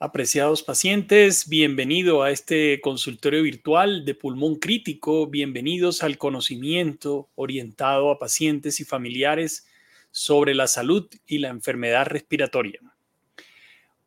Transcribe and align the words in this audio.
Apreciados 0.00 0.62
pacientes, 0.62 1.48
bienvenido 1.48 2.22
a 2.22 2.30
este 2.30 2.80
consultorio 2.80 3.42
virtual 3.42 4.04
de 4.04 4.14
pulmón 4.14 4.54
crítico. 4.54 5.26
Bienvenidos 5.26 6.04
al 6.04 6.18
conocimiento 6.18 7.28
orientado 7.34 8.12
a 8.12 8.18
pacientes 8.20 8.78
y 8.78 8.84
familiares 8.84 9.66
sobre 10.12 10.54
la 10.54 10.68
salud 10.68 11.08
y 11.26 11.38
la 11.38 11.48
enfermedad 11.48 12.06
respiratoria. 12.06 12.78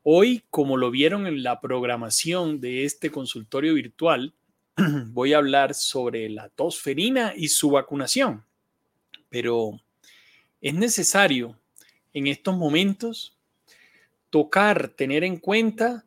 Hoy, 0.02 0.46
como 0.50 0.78
lo 0.78 0.92
vieron 0.92 1.28
en 1.28 1.44
la 1.44 1.60
programación 1.60 2.62
de 2.62 2.86
este 2.86 3.12
consultorio 3.12 3.74
virtual, 3.74 4.34
voy 5.08 5.34
a 5.34 5.40
hablar 5.40 5.74
sobre 5.74 6.30
la 6.30 6.48
tosferina 6.48 7.34
y 7.36 7.50
su 7.50 7.70
vacunación. 7.70 8.46
Pero 9.28 9.82
es 10.62 10.74
necesario 10.74 11.60
en 12.14 12.28
estos 12.28 12.56
momentos 12.56 13.36
tocar, 14.32 14.90
tener 14.90 15.24
en 15.24 15.38
cuenta 15.38 16.06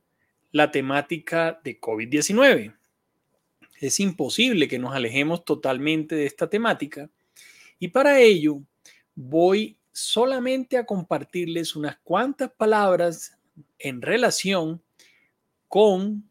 la 0.50 0.72
temática 0.72 1.60
de 1.62 1.80
COVID-19. 1.80 2.74
Es 3.80 4.00
imposible 4.00 4.66
que 4.66 4.80
nos 4.80 4.94
alejemos 4.94 5.44
totalmente 5.44 6.16
de 6.16 6.26
esta 6.26 6.50
temática 6.50 7.08
y 7.78 7.88
para 7.88 8.18
ello 8.18 8.62
voy 9.14 9.76
solamente 9.92 10.76
a 10.76 10.86
compartirles 10.86 11.76
unas 11.76 11.98
cuantas 11.98 12.50
palabras 12.50 13.38
en 13.78 14.02
relación 14.02 14.82
con 15.68 16.28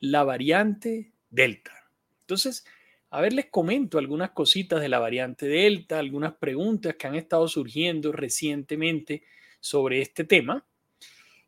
la 0.00 0.24
variante 0.24 1.12
Delta. 1.30 1.72
Entonces, 2.20 2.64
a 3.10 3.20
ver, 3.20 3.32
les 3.32 3.46
comento 3.46 3.98
algunas 3.98 4.30
cositas 4.30 4.80
de 4.80 4.88
la 4.88 4.98
variante 4.98 5.46
Delta, 5.46 5.98
algunas 5.98 6.34
preguntas 6.34 6.96
que 6.96 7.06
han 7.06 7.14
estado 7.14 7.46
surgiendo 7.48 8.12
recientemente 8.12 9.22
sobre 9.60 10.00
este 10.00 10.24
tema. 10.24 10.64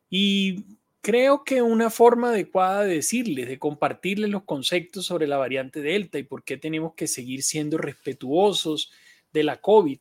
Y 0.09 0.65
creo 1.01 1.43
que 1.43 1.61
una 1.61 1.89
forma 1.89 2.29
adecuada 2.29 2.83
de 2.83 2.95
decirles, 2.95 3.47
de 3.47 3.59
compartirles 3.59 4.29
los 4.29 4.43
conceptos 4.43 5.05
sobre 5.05 5.27
la 5.27 5.37
variante 5.37 5.81
Delta 5.81 6.19
y 6.19 6.23
por 6.23 6.43
qué 6.43 6.57
tenemos 6.57 6.93
que 6.95 7.07
seguir 7.07 7.43
siendo 7.43 7.77
respetuosos 7.77 8.91
de 9.33 9.43
la 9.43 9.61
COVID, 9.61 9.99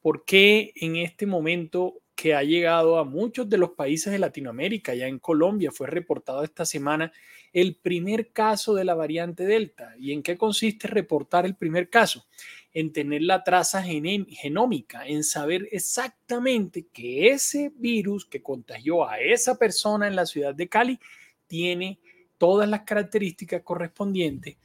por 0.00 0.24
qué 0.24 0.72
en 0.76 0.96
este 0.96 1.26
momento 1.26 1.94
que 2.14 2.34
ha 2.34 2.42
llegado 2.42 2.98
a 2.98 3.04
muchos 3.04 3.48
de 3.48 3.58
los 3.58 3.70
países 3.70 4.12
de 4.12 4.18
Latinoamérica, 4.18 4.94
ya 4.94 5.06
en 5.06 5.18
Colombia 5.18 5.72
fue 5.72 5.88
reportado 5.88 6.44
esta 6.44 6.64
semana 6.64 7.12
el 7.52 7.76
primer 7.76 8.32
caso 8.32 8.74
de 8.74 8.84
la 8.84 8.94
variante 8.94 9.44
Delta. 9.44 9.94
¿Y 9.98 10.12
en 10.12 10.22
qué 10.22 10.36
consiste 10.36 10.88
reportar 10.88 11.44
el 11.44 11.54
primer 11.54 11.90
caso? 11.90 12.26
En 12.72 12.92
tener 12.92 13.22
la 13.22 13.44
traza 13.44 13.82
genómica, 13.82 15.06
en 15.06 15.22
saber 15.22 15.68
exactamente 15.70 16.86
que 16.92 17.28
ese 17.28 17.70
virus 17.76 18.24
que 18.24 18.42
contagió 18.42 19.06
a 19.06 19.20
esa 19.20 19.58
persona 19.58 20.06
en 20.06 20.16
la 20.16 20.24
ciudad 20.24 20.54
de 20.54 20.68
Cali 20.68 20.98
tiene 21.46 21.98
todas 22.38 22.68
las 22.68 22.82
características 22.82 23.62
correspondientes 23.62 24.56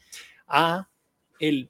a, 0.48 0.88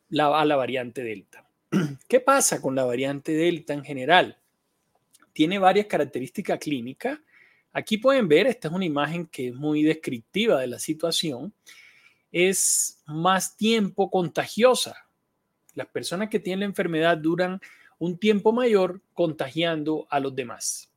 la, 0.10 0.40
a 0.40 0.46
la 0.46 0.56
variante 0.56 1.04
Delta. 1.04 1.50
¿Qué 2.08 2.20
pasa 2.20 2.62
con 2.62 2.76
la 2.76 2.86
variante 2.86 3.32
Delta 3.32 3.74
en 3.74 3.84
general? 3.84 4.38
Tiene 5.34 5.58
varias 5.58 5.88
características 5.88 6.60
clínicas 6.60 7.20
Aquí 7.78 8.00
pueden 8.00 8.28
ver, 8.28 8.48
esta 8.48 8.70
es 8.70 8.74
una 8.74 8.86
imagen 8.86 9.28
que 9.28 9.50
es 9.50 9.54
muy 9.54 9.84
descriptiva 9.84 10.60
de 10.60 10.66
la 10.66 10.80
situación. 10.80 11.54
Es 12.32 13.04
más 13.06 13.56
tiempo 13.56 14.10
contagiosa. 14.10 14.96
Las 15.76 15.86
personas 15.86 16.30
que 16.30 16.40
tienen 16.40 16.62
la 16.62 16.66
enfermedad 16.66 17.20
duran 17.20 17.62
un 18.00 18.18
tiempo 18.18 18.52
mayor 18.52 19.04
contagiando 19.14 20.08
a 20.10 20.20
los 20.20 20.36
demás. 20.36 20.92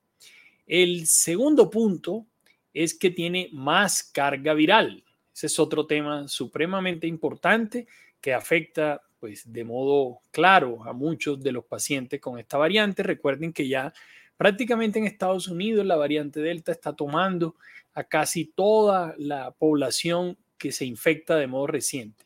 El 0.67 1.07
segundo 1.07 1.69
punto 1.69 2.25
es 2.73 2.95
que 2.95 3.11
tiene 3.11 3.51
más 3.53 4.03
carga 4.03 4.55
viral. 4.55 5.05
Ese 5.35 5.49
es 5.49 5.59
otro 5.59 5.87
tema 5.87 6.29
supremamente 6.29 7.07
importante 7.07 7.87
que 8.23 8.33
afecta 8.33 9.03
pues 9.19 9.53
de 9.53 9.65
modo 9.65 10.23
claro 10.31 10.83
a 10.85 10.95
muchos 10.95 11.43
de 11.43 11.53
los 11.53 11.67
pacientes 11.67 12.23
con 12.23 12.39
esta 12.39 12.57
variante. 12.57 13.03
Recuerden 13.03 13.53
que 13.53 13.69
ya 13.69 13.93
Prácticamente 14.41 14.99
en 14.99 15.05
Estados 15.05 15.49
Unidos 15.49 15.85
la 15.85 15.97
variante 15.97 16.41
Delta 16.41 16.73
está 16.73 16.95
tomando 16.95 17.57
a 17.93 18.05
casi 18.05 18.47
toda 18.47 19.15
la 19.19 19.51
población 19.51 20.39
que 20.57 20.73
se 20.73 20.87
infecta 20.87 21.37
de 21.37 21.47
modo 21.47 21.67
reciente 21.67 22.25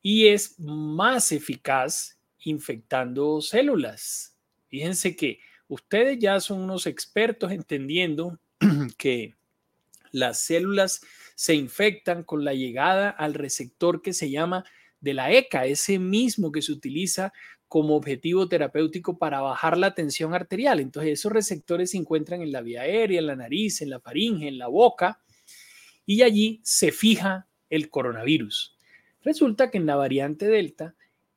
y 0.00 0.28
es 0.28 0.58
más 0.58 1.30
eficaz 1.30 2.18
infectando 2.38 3.42
células. 3.42 4.38
Fíjense 4.68 5.14
que 5.14 5.40
ustedes 5.68 6.18
ya 6.18 6.40
son 6.40 6.62
unos 6.62 6.86
expertos 6.86 7.52
entendiendo 7.52 8.40
que 8.96 9.34
las 10.12 10.40
células 10.40 11.02
se 11.34 11.54
infectan 11.54 12.24
con 12.24 12.42
la 12.42 12.54
llegada 12.54 13.10
al 13.10 13.34
receptor 13.34 14.00
que 14.00 14.14
se 14.14 14.30
llama 14.30 14.64
de 15.02 15.12
la 15.12 15.30
ECA, 15.30 15.66
ese 15.66 15.98
mismo 15.98 16.52
que 16.52 16.62
se 16.62 16.72
utiliza 16.72 17.34
como 17.72 17.96
objetivo 17.96 18.46
terapéutico 18.50 19.16
para 19.16 19.40
bajar 19.40 19.78
la 19.78 19.94
tensión 19.94 20.34
arterial. 20.34 20.78
Entonces, 20.78 21.12
esos 21.12 21.32
receptores 21.32 21.92
se 21.92 21.96
encuentran 21.96 22.42
en 22.42 22.52
la 22.52 22.60
vía 22.60 22.82
aérea, 22.82 23.18
en 23.18 23.26
la 23.26 23.34
nariz, 23.34 23.80
en 23.80 23.88
la 23.88 23.98
faringe, 23.98 24.46
en 24.46 24.58
la 24.58 24.66
boca, 24.66 25.22
y 26.04 26.20
allí 26.20 26.60
se 26.62 26.92
fija 26.92 27.48
el 27.70 27.88
coronavirus. 27.88 28.76
Resulta 29.22 29.70
que 29.70 29.78
en 29.78 29.86
la 29.86 29.96
variante 29.96 30.48
Delta, 30.48 30.94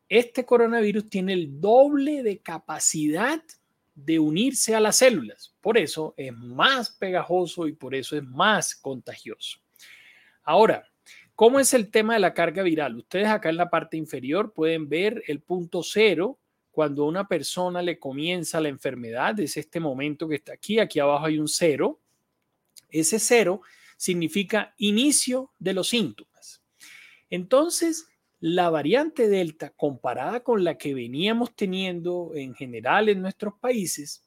este 0.09 0.46
coronavirus 0.46 1.09
tiene 1.09 1.31
el 1.31 1.62
doble 1.62 2.22
de 2.22 2.40
capacidad 2.40 3.41
de 3.94 4.19
unirse 4.19 4.75
a 4.75 4.81
las 4.81 4.97
células. 4.97 5.56
Por 5.62 5.78
eso 5.78 6.16
es 6.17 6.34
más 6.34 6.90
pegajoso 6.90 7.66
y 7.66 7.72
por 7.72 7.96
eso 7.96 8.17
es 8.17 8.23
más 8.25 8.75
contagioso. 8.75 9.59
Ahora, 10.44 10.85
¿Cómo 11.35 11.59
es 11.59 11.73
el 11.73 11.91
tema 11.91 12.13
de 12.13 12.22
la 12.22 12.34
carga 12.34 12.63
viral? 12.63 12.96
Ustedes 12.96 13.28
acá 13.28 13.50
en 13.50 13.57
la 13.57 13.69
parte 13.69 13.97
inferior 13.97 14.53
pueden 14.53 14.88
ver 14.88 15.22
el 15.28 15.41
punto 15.41 15.84
cero 15.84 16.40
cuando 16.72 17.03
a 17.03 17.07
una 17.07 17.28
persona 17.28 17.81
le 17.81 18.00
comienza 18.00 18.62
la 18.62 18.69
enfermedad, 18.69 19.38
es 19.41 19.57
este 19.57 19.81
momento 19.81 20.29
que 20.29 20.35
está 20.35 20.53
aquí, 20.53 20.79
aquí 20.79 21.00
abajo 21.00 21.25
hay 21.25 21.38
un 21.38 21.50
cero. 21.50 22.00
Ese 22.90 23.19
cero 23.19 23.62
significa 23.97 24.73
inicio 24.78 25.51
de 25.59 25.73
los 25.73 25.90
síntomas. 25.90 26.62
Entonces, 27.29 28.07
la 28.40 28.69
variante 28.69 29.28
Delta, 29.28 29.72
comparada 29.72 30.41
con 30.41 30.63
la 30.63 30.78
que 30.78 30.94
veníamos 30.94 31.53
teniendo 31.53 32.31
en 32.35 32.53
general 32.56 33.09
en 33.09 33.22
nuestros 33.22 33.56
países, 33.59 34.23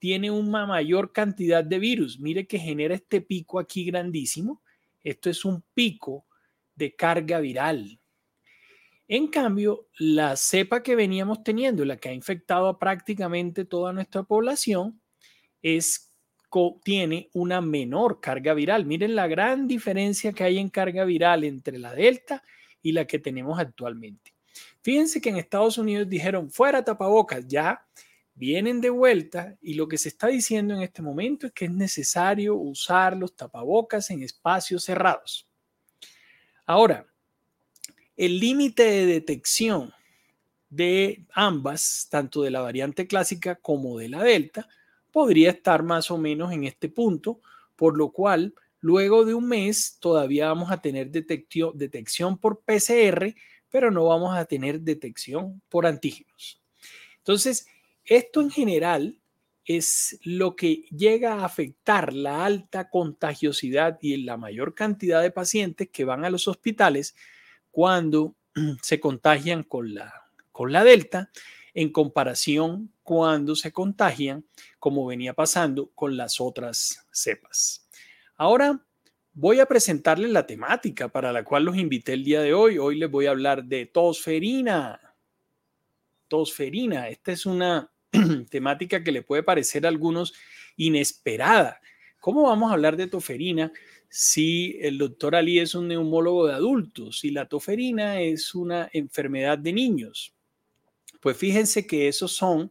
tiene 0.00 0.30
una 0.30 0.66
mayor 0.66 1.12
cantidad 1.12 1.62
de 1.62 1.78
virus. 1.78 2.18
Mire 2.18 2.48
que 2.48 2.58
genera 2.58 2.94
este 2.94 3.20
pico 3.20 3.60
aquí 3.60 3.84
grandísimo. 3.84 4.62
Esto 5.02 5.30
es 5.30 5.44
un 5.44 5.62
pico 5.74 6.27
de 6.78 6.94
carga 6.94 7.40
viral. 7.40 8.00
En 9.08 9.26
cambio, 9.26 9.88
la 9.98 10.36
cepa 10.36 10.82
que 10.82 10.94
veníamos 10.94 11.42
teniendo, 11.42 11.84
la 11.84 11.96
que 11.96 12.10
ha 12.10 12.12
infectado 12.12 12.68
a 12.68 12.78
prácticamente 12.78 13.64
toda 13.64 13.92
nuestra 13.92 14.22
población, 14.22 15.00
es, 15.60 16.14
tiene 16.84 17.28
una 17.32 17.60
menor 17.60 18.20
carga 18.20 18.54
viral. 18.54 18.86
Miren 18.86 19.16
la 19.16 19.26
gran 19.26 19.66
diferencia 19.66 20.32
que 20.32 20.44
hay 20.44 20.58
en 20.58 20.68
carga 20.68 21.04
viral 21.04 21.44
entre 21.44 21.78
la 21.78 21.94
Delta 21.94 22.42
y 22.80 22.92
la 22.92 23.06
que 23.06 23.18
tenemos 23.18 23.58
actualmente. 23.58 24.34
Fíjense 24.82 25.20
que 25.20 25.30
en 25.30 25.36
Estados 25.36 25.78
Unidos 25.78 26.08
dijeron 26.08 26.50
fuera 26.50 26.84
tapabocas, 26.84 27.46
ya 27.48 27.84
vienen 28.34 28.80
de 28.80 28.90
vuelta 28.90 29.56
y 29.60 29.74
lo 29.74 29.88
que 29.88 29.98
se 29.98 30.10
está 30.10 30.28
diciendo 30.28 30.74
en 30.74 30.82
este 30.82 31.02
momento 31.02 31.48
es 31.48 31.52
que 31.52 31.64
es 31.64 31.72
necesario 31.72 32.54
usar 32.54 33.16
los 33.16 33.34
tapabocas 33.34 34.10
en 34.10 34.22
espacios 34.22 34.84
cerrados. 34.84 35.47
Ahora, 36.68 37.06
el 38.14 38.40
límite 38.40 38.82
de 38.82 39.06
detección 39.06 39.90
de 40.68 41.24
ambas, 41.32 42.08
tanto 42.10 42.42
de 42.42 42.50
la 42.50 42.60
variante 42.60 43.06
clásica 43.06 43.54
como 43.54 43.96
de 43.96 44.10
la 44.10 44.22
delta, 44.22 44.68
podría 45.10 45.48
estar 45.48 45.82
más 45.82 46.10
o 46.10 46.18
menos 46.18 46.52
en 46.52 46.64
este 46.64 46.90
punto, 46.90 47.40
por 47.74 47.96
lo 47.96 48.12
cual 48.12 48.54
luego 48.80 49.24
de 49.24 49.32
un 49.32 49.48
mes 49.48 49.96
todavía 49.98 50.48
vamos 50.48 50.70
a 50.70 50.82
tener 50.82 51.10
detección 51.10 52.36
por 52.36 52.60
PCR, 52.60 53.34
pero 53.70 53.90
no 53.90 54.04
vamos 54.04 54.36
a 54.36 54.44
tener 54.44 54.82
detección 54.82 55.62
por 55.70 55.86
antígenos. 55.86 56.60
Entonces, 57.16 57.66
esto 58.04 58.42
en 58.42 58.50
general 58.50 59.17
es 59.68 60.18
lo 60.24 60.56
que 60.56 60.86
llega 60.90 61.34
a 61.34 61.44
afectar 61.44 62.14
la 62.14 62.46
alta 62.46 62.88
contagiosidad 62.88 63.98
y 64.00 64.16
la 64.16 64.38
mayor 64.38 64.74
cantidad 64.74 65.20
de 65.20 65.30
pacientes 65.30 65.90
que 65.90 66.06
van 66.06 66.24
a 66.24 66.30
los 66.30 66.48
hospitales 66.48 67.14
cuando 67.70 68.34
se 68.82 68.98
contagian 68.98 69.62
con 69.62 69.94
la, 69.94 70.10
con 70.52 70.72
la 70.72 70.84
delta 70.84 71.30
en 71.74 71.92
comparación 71.92 72.94
cuando 73.02 73.54
se 73.54 73.70
contagian, 73.70 74.46
como 74.78 75.04
venía 75.04 75.34
pasando 75.34 75.90
con 75.94 76.16
las 76.16 76.40
otras 76.40 77.06
cepas. 77.12 77.86
Ahora 78.36 78.82
voy 79.34 79.60
a 79.60 79.66
presentarles 79.66 80.30
la 80.30 80.46
temática 80.46 81.08
para 81.10 81.30
la 81.30 81.44
cual 81.44 81.64
los 81.64 81.76
invité 81.76 82.14
el 82.14 82.24
día 82.24 82.40
de 82.40 82.54
hoy. 82.54 82.78
Hoy 82.78 82.98
les 82.98 83.10
voy 83.10 83.26
a 83.26 83.30
hablar 83.30 83.64
de 83.64 83.84
tosferina. 83.84 84.98
Tosferina, 86.26 87.08
esta 87.10 87.32
es 87.32 87.44
una 87.44 87.92
temática 88.50 89.02
que 89.02 89.12
le 89.12 89.22
puede 89.22 89.42
parecer 89.42 89.86
a 89.86 89.88
algunos 89.88 90.34
inesperada, 90.76 91.80
¿Cómo 92.20 92.42
vamos 92.42 92.70
a 92.70 92.74
hablar 92.74 92.96
de 92.96 93.06
toferina 93.06 93.72
si 94.08 94.76
el 94.80 94.98
doctor 94.98 95.36
Ali 95.36 95.60
es 95.60 95.74
un 95.74 95.88
neumólogo 95.88 96.46
de 96.46 96.54
adultos 96.54 97.24
y 97.24 97.30
la 97.30 97.48
toferina 97.48 98.20
es 98.20 98.54
una 98.54 98.90
enfermedad 98.92 99.56
de 99.56 99.72
niños? 99.72 100.34
Pues 101.20 101.36
fíjense 101.36 101.86
que 101.86 102.08
esos 102.08 102.32
son 102.32 102.70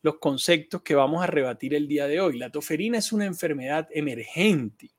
los 0.00 0.18
conceptos 0.18 0.82
que 0.82 0.94
vamos 0.94 1.22
a 1.22 1.26
rebatir 1.26 1.74
el 1.74 1.88
día 1.88 2.06
de 2.06 2.20
hoy. 2.20 2.38
La 2.38 2.50
toferina 2.50 2.98
es 2.98 3.12
una 3.12 3.26
enfermedad 3.26 3.88
emergente. 3.90 4.90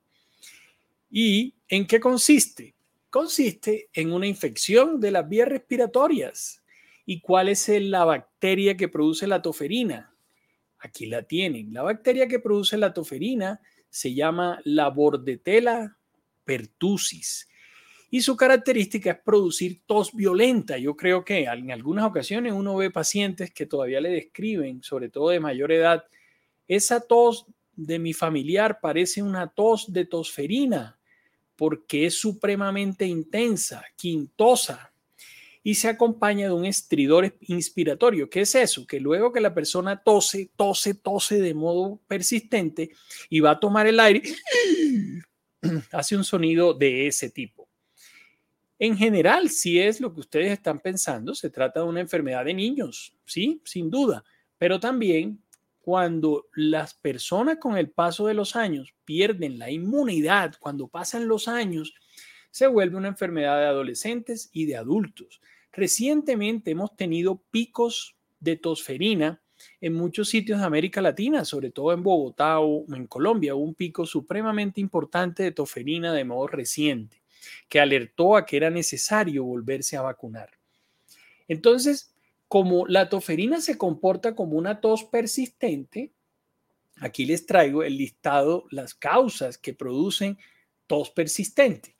¿Y 1.09 1.55
en 1.67 1.87
qué 1.87 1.99
consiste? 1.99 2.75
Consiste 3.09 3.89
en 3.93 4.11
una 4.11 4.27
infección 4.27 4.99
de 4.99 5.11
las 5.11 5.27
vías 5.27 5.47
respiratorias. 5.47 6.61
¿Y 7.07 7.21
cuál 7.21 7.49
es 7.49 7.67
la 7.69 8.05
bacteria 8.05 8.77
que 8.77 8.89
produce 8.89 9.25
la 9.25 9.41
toferina? 9.41 10.13
Aquí 10.77 11.07
la 11.07 11.23
tienen. 11.23 11.73
La 11.73 11.81
bacteria 11.81 12.27
que 12.27 12.39
produce 12.39 12.77
la 12.77 12.93
toferina 12.93 13.61
se 13.89 14.13
llama 14.13 14.59
la 14.65 14.89
Bordetella 14.89 15.97
pertussis 16.43 17.47
y 18.09 18.21
su 18.21 18.35
característica 18.35 19.11
es 19.11 19.19
producir 19.19 19.81
tos 19.85 20.13
violenta. 20.13 20.77
Yo 20.77 20.95
creo 20.95 21.23
que 21.25 21.43
en 21.43 21.71
algunas 21.71 22.05
ocasiones 22.05 22.53
uno 22.53 22.75
ve 22.75 22.91
pacientes 22.91 23.51
que 23.51 23.65
todavía 23.65 23.99
le 23.99 24.09
describen, 24.09 24.81
sobre 24.83 25.09
todo 25.09 25.29
de 25.29 25.39
mayor 25.39 25.71
edad, 25.71 26.05
esa 26.67 27.01
tos 27.01 27.45
de 27.73 27.99
mi 27.99 28.13
familiar 28.13 28.79
parece 28.81 29.21
una 29.23 29.47
tos 29.47 29.91
de 29.91 30.05
tosferina 30.05 30.99
porque 31.55 32.05
es 32.05 32.19
supremamente 32.19 33.05
intensa, 33.05 33.83
quintosa 33.95 34.93
y 35.67 35.75
se 35.75 35.89
acompaña 35.89 36.47
de 36.47 36.53
un 36.53 36.63
estridor 36.63 37.35
inspiratorio. 37.41 38.29
¿Qué 38.29 38.39
es 38.39 38.55
eso? 38.55 38.87
Que 38.87 39.01
luego 39.01 39.33
que 39.33 39.41
la 39.41 39.53
persona 39.53 40.01
tose, 40.01 40.49
tose, 40.55 40.93
tose 40.93 41.41
de 41.41 41.53
modo 41.53 41.99
persistente 42.07 42.91
y 43.29 43.41
va 43.41 43.51
a 43.51 43.59
tomar 43.59 43.85
el 43.85 43.99
aire, 43.99 44.21
hace 45.91 46.15
un 46.15 46.23
sonido 46.23 46.73
de 46.73 47.07
ese 47.07 47.29
tipo. 47.29 47.67
En 48.79 48.95
general, 48.95 49.49
si 49.49 49.77
es 49.77 49.99
lo 49.99 50.13
que 50.13 50.21
ustedes 50.21 50.53
están 50.53 50.79
pensando, 50.79 51.35
se 51.35 51.49
trata 51.49 51.81
de 51.81 51.87
una 51.87 51.99
enfermedad 51.99 52.45
de 52.45 52.53
niños, 52.53 53.13
sí, 53.25 53.61
sin 53.65 53.89
duda, 53.89 54.23
pero 54.57 54.79
también 54.79 55.43
cuando 55.79 56.45
las 56.55 56.93
personas 56.93 57.57
con 57.57 57.75
el 57.75 57.89
paso 57.89 58.25
de 58.25 58.35
los 58.35 58.55
años 58.55 58.93
pierden 59.03 59.59
la 59.59 59.69
inmunidad, 59.69 60.55
cuando 60.61 60.87
pasan 60.87 61.27
los 61.27 61.49
años, 61.49 61.93
se 62.51 62.67
vuelve 62.67 62.97
una 62.97 63.07
enfermedad 63.07 63.59
de 63.59 63.65
adolescentes 63.65 64.49
y 64.51 64.65
de 64.65 64.77
adultos. 64.77 65.41
Recientemente 65.71 66.71
hemos 66.71 66.95
tenido 66.95 67.43
picos 67.51 68.15
de 68.39 68.55
tosferina 68.55 69.41
en 69.81 69.93
muchos 69.93 70.29
sitios 70.29 70.59
de 70.59 70.65
América 70.65 71.01
Latina, 71.01 71.45
sobre 71.45 71.71
todo 71.71 71.93
en 71.93 72.03
Bogotá 72.03 72.59
o 72.59 72.85
en 72.93 73.07
Colombia, 73.07 73.55
un 73.55 73.73
pico 73.73 74.05
supremamente 74.05 74.81
importante 74.81 75.43
de 75.43 75.51
tosferina 75.51 76.13
de 76.13 76.25
modo 76.25 76.47
reciente 76.47 77.21
que 77.69 77.79
alertó 77.79 78.35
a 78.35 78.45
que 78.45 78.57
era 78.57 78.69
necesario 78.69 79.43
volverse 79.43 79.97
a 79.97 80.01
vacunar. 80.01 80.51
Entonces, 81.47 82.13
como 82.47 82.87
la 82.87 83.09
toferina 83.09 83.61
se 83.61 83.77
comporta 83.77 84.35
como 84.35 84.57
una 84.57 84.79
tos 84.79 85.03
persistente, 85.03 86.11
aquí 86.99 87.25
les 87.25 87.45
traigo 87.45 87.83
el 87.83 87.97
listado, 87.97 88.65
las 88.71 88.93
causas 88.93 89.57
que 89.57 89.73
producen 89.73 90.37
tos 90.87 91.09
persistente. 91.09 91.96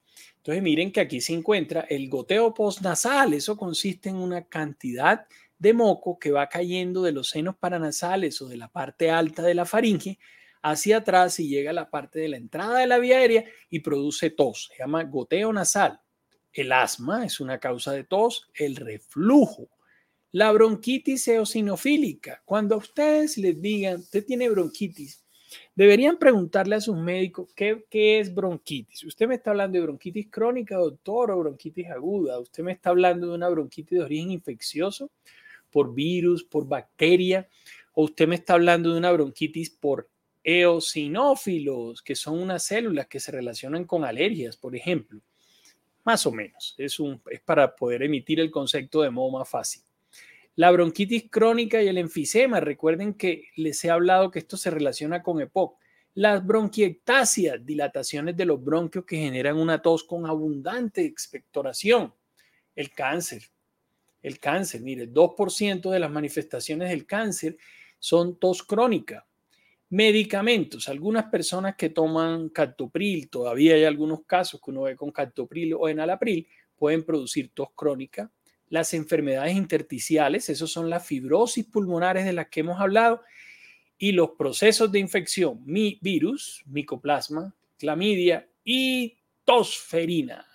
Entonces 0.47 0.63
miren 0.63 0.93
que 0.93 1.01
aquí 1.01 1.19
se 1.19 1.33
encuentra 1.33 1.81
el 1.89 2.07
goteo 2.07 2.53
postnasal, 2.53 3.33
eso 3.33 3.57
consiste 3.57 4.07
en 4.07 4.15
una 4.15 4.45
cantidad 4.45 5.27
de 5.59 5.73
moco 5.73 6.17
que 6.17 6.31
va 6.31 6.47
cayendo 6.47 7.03
de 7.03 7.11
los 7.11 7.27
senos 7.27 7.57
paranasales 7.57 8.41
o 8.41 8.47
de 8.47 8.55
la 8.55 8.69
parte 8.69 9.11
alta 9.11 9.43
de 9.43 9.53
la 9.53 9.65
faringe 9.65 10.19
hacia 10.61 10.99
atrás 10.99 11.41
y 11.41 11.49
llega 11.49 11.71
a 11.71 11.73
la 11.73 11.89
parte 11.89 12.19
de 12.19 12.29
la 12.29 12.37
entrada 12.37 12.79
de 12.79 12.87
la 12.87 12.97
vía 12.97 13.17
aérea 13.17 13.43
y 13.69 13.81
produce 13.81 14.29
tos. 14.29 14.69
Se 14.71 14.81
llama 14.81 15.03
goteo 15.03 15.51
nasal. 15.51 15.99
El 16.53 16.71
asma 16.71 17.25
es 17.25 17.41
una 17.41 17.59
causa 17.59 17.91
de 17.91 18.05
tos, 18.05 18.49
el 18.55 18.77
reflujo, 18.77 19.67
la 20.31 20.53
bronquitis 20.53 21.27
eosinofílica. 21.27 22.41
Cuando 22.45 22.75
a 22.75 22.77
ustedes 22.77 23.37
les 23.37 23.61
digan, 23.61 23.99
usted 23.99 24.25
tiene 24.25 24.47
bronquitis, 24.47 25.26
deberían 25.77 26.17
preguntarle 26.17 26.75
a 26.75 26.81
sus 26.81 26.97
médicos 26.97 27.49
qué, 27.55 27.85
qué 27.87 28.19
es 28.19 28.33
bronquitis. 28.33 29.03
Usted 29.03 29.27
me 29.27 29.35
está 29.35 29.51
hablando 29.51 29.77
de 29.77 29.83
bronquitis 29.83 30.27
crónica, 30.27 30.75
doctor, 30.75 31.29
o 31.29 31.37
bronquitis 31.37 31.87
aguda. 31.87 32.39
Usted 32.39 32.63
me 32.63 32.71
está 32.71 32.89
hablando 32.89 33.27
de 33.27 33.35
una 33.35 33.47
bronquitis 33.47 33.99
de 33.99 34.03
origen 34.03 34.31
infeccioso 34.31 35.11
por 35.71 35.93
virus, 35.93 36.43
por 36.43 36.67
bacteria, 36.67 37.47
o 37.93 38.05
usted 38.05 38.27
me 38.27 38.35
está 38.35 38.53
hablando 38.53 38.91
de 38.91 38.97
una 38.97 39.11
bronquitis 39.11 39.69
por 39.69 40.09
eosinófilos, 40.43 42.01
que 42.01 42.15
son 42.15 42.39
unas 42.39 42.63
células 42.63 43.05
que 43.05 43.19
se 43.19 43.31
relacionan 43.31 43.85
con 43.85 44.03
alergias, 44.03 44.57
por 44.57 44.75
ejemplo. 44.75 45.21
Más 46.03 46.25
o 46.25 46.31
menos, 46.31 46.73
es, 46.79 46.99
un, 46.99 47.21
es 47.29 47.41
para 47.41 47.75
poder 47.75 48.01
emitir 48.01 48.39
el 48.39 48.49
concepto 48.49 49.03
de 49.03 49.11
modo 49.11 49.37
más 49.37 49.47
fácil. 49.47 49.83
La 50.57 50.71
bronquitis 50.71 51.29
crónica 51.29 51.83
y 51.83 51.87
el 51.87 51.99
enfisema, 51.99 52.59
recuerden 52.59 53.13
que 53.13 53.43
les 53.57 53.85
he 53.85 53.91
hablado 53.91 54.31
que 54.31 54.39
esto 54.39 54.57
se 54.57 54.71
relaciona 54.71 55.21
con 55.21 55.39
EPOC. 55.39 55.77
Las 56.15 56.43
bronquiectasias, 56.43 57.63
dilataciones 57.63 58.35
de 58.35 58.45
los 58.45 58.63
bronquios 58.63 59.05
que 59.05 59.17
generan 59.17 59.57
una 59.57 59.83
tos 59.83 60.03
con 60.03 60.25
abundante 60.25 61.05
expectoración. 61.05 62.11
El 62.75 62.89
cáncer. 62.89 63.43
El 64.23 64.39
cáncer, 64.39 64.81
mire, 64.81 65.07
2% 65.07 65.91
de 65.91 65.99
las 65.99 66.09
manifestaciones 66.09 66.89
del 66.89 67.05
cáncer 67.05 67.55
son 67.99 68.39
tos 68.39 68.63
crónica. 68.63 69.27
Medicamentos. 69.89 70.89
Algunas 70.89 71.25
personas 71.25 71.75
que 71.75 71.91
toman 71.91 72.49
captopril, 72.49 73.29
todavía 73.29 73.75
hay 73.75 73.83
algunos 73.83 74.25
casos 74.25 74.59
que 74.59 74.71
uno 74.71 74.81
ve 74.81 74.95
con 74.95 75.11
captopril 75.11 75.75
o 75.75 75.87
enalapril, 75.87 76.47
pueden 76.75 77.05
producir 77.05 77.51
tos 77.53 77.69
crónica. 77.75 78.31
Las 78.69 78.93
enfermedades 78.93 79.55
intersticiales, 79.55 80.49
esos 80.49 80.71
son 80.71 80.89
las 80.89 81.05
fibrosis 81.05 81.65
pulmonares 81.65 82.25
de 82.25 82.33
las 82.33 82.49
que 82.49 82.61
hemos 82.61 82.79
hablado, 82.79 83.21
y 83.97 84.11
los 84.11 84.31
procesos 84.31 84.91
de 84.91 84.99
infección, 84.99 85.63
virus, 85.65 86.63
micoplasma, 86.67 87.55
clamidia 87.77 88.47
y 88.63 89.17
tosferina. 89.43 90.45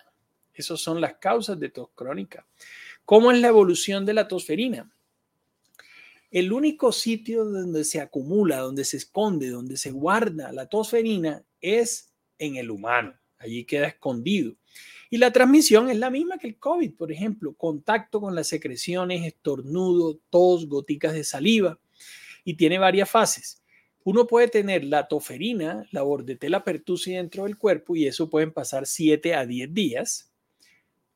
Esas 0.54 0.80
son 0.80 1.00
las 1.00 1.14
causas 1.14 1.58
de 1.58 1.70
tos 1.70 1.88
crónica. 1.94 2.46
¿Cómo 3.04 3.32
es 3.32 3.40
la 3.40 3.48
evolución 3.48 4.04
de 4.04 4.14
la 4.14 4.28
tosferina? 4.28 4.92
El 6.30 6.52
único 6.52 6.92
sitio 6.92 7.44
donde 7.44 7.84
se 7.84 8.00
acumula, 8.00 8.58
donde 8.58 8.84
se 8.84 8.96
esconde, 8.96 9.48
donde 9.50 9.76
se 9.76 9.90
guarda 9.90 10.52
la 10.52 10.66
tosferina 10.66 11.44
es 11.60 12.12
en 12.38 12.56
el 12.56 12.70
humano. 12.70 13.14
Allí 13.38 13.64
queda 13.64 13.88
escondido. 13.88 14.54
Y 15.12 15.18
la 15.18 15.30
transmisión 15.30 15.90
es 15.90 15.98
la 15.98 16.08
misma 16.08 16.38
que 16.38 16.46
el 16.46 16.56
COVID, 16.56 16.94
por 16.94 17.12
ejemplo, 17.12 17.52
contacto 17.52 18.18
con 18.18 18.34
las 18.34 18.48
secreciones, 18.48 19.26
estornudo, 19.26 20.18
tos, 20.30 20.66
goticas 20.66 21.12
de 21.12 21.22
saliva. 21.22 21.78
Y 22.44 22.54
tiene 22.54 22.78
varias 22.78 23.10
fases. 23.10 23.62
Uno 24.04 24.26
puede 24.26 24.48
tener 24.48 24.84
la 24.84 25.06
toferina, 25.06 25.86
la 25.92 26.02
bordetela 26.02 26.64
pertussis 26.64 27.14
dentro 27.14 27.44
del 27.44 27.58
cuerpo 27.58 27.94
y 27.94 28.06
eso 28.06 28.30
pueden 28.30 28.52
pasar 28.52 28.86
7 28.86 29.34
a 29.34 29.44
10 29.44 29.74
días. 29.74 30.32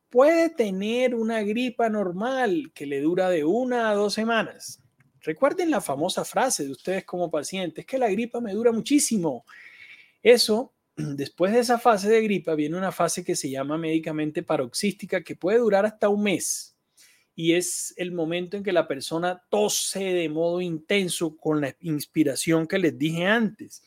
Puede 0.09 0.51
tener 0.51 1.15
una 1.15 1.41
gripa 1.41 1.89
normal 1.89 2.71
que 2.75 2.85
le 2.85 3.01
dura 3.01 3.29
de 3.29 3.43
una 3.43 3.89
a 3.89 3.95
dos 3.95 4.13
semanas 4.13 4.81
Recuerden 5.27 5.69
la 5.69 5.81
famosa 5.81 6.23
frase 6.23 6.63
de 6.63 6.71
ustedes 6.71 7.03
como 7.03 7.29
pacientes, 7.29 7.85
que 7.85 7.97
la 7.97 8.07
gripa 8.07 8.39
me 8.39 8.53
dura 8.53 8.71
muchísimo. 8.71 9.43
Eso, 10.23 10.71
después 10.97 11.53
de 11.53 11.59
esa 11.59 11.79
fase 11.79 12.09
de 12.09 12.21
gripa, 12.21 12.55
viene 12.55 12.77
una 12.77 12.91
fase 12.91 13.23
que 13.23 13.35
se 13.35 13.49
llama 13.49 13.77
médicamente 13.77 14.43
paroxística, 14.43 15.23
que 15.23 15.35
puede 15.35 15.59
durar 15.59 15.85
hasta 15.85 16.09
un 16.09 16.23
mes. 16.23 16.75
Y 17.35 17.53
es 17.53 17.93
el 17.97 18.11
momento 18.11 18.57
en 18.57 18.63
que 18.63 18.71
la 18.71 18.87
persona 18.87 19.43
tose 19.49 20.03
de 20.03 20.27
modo 20.27 20.59
intenso 20.59 21.37
con 21.37 21.61
la 21.61 21.75
inspiración 21.81 22.67
que 22.67 22.79
les 22.79 22.97
dije 22.97 23.25
antes. 23.25 23.83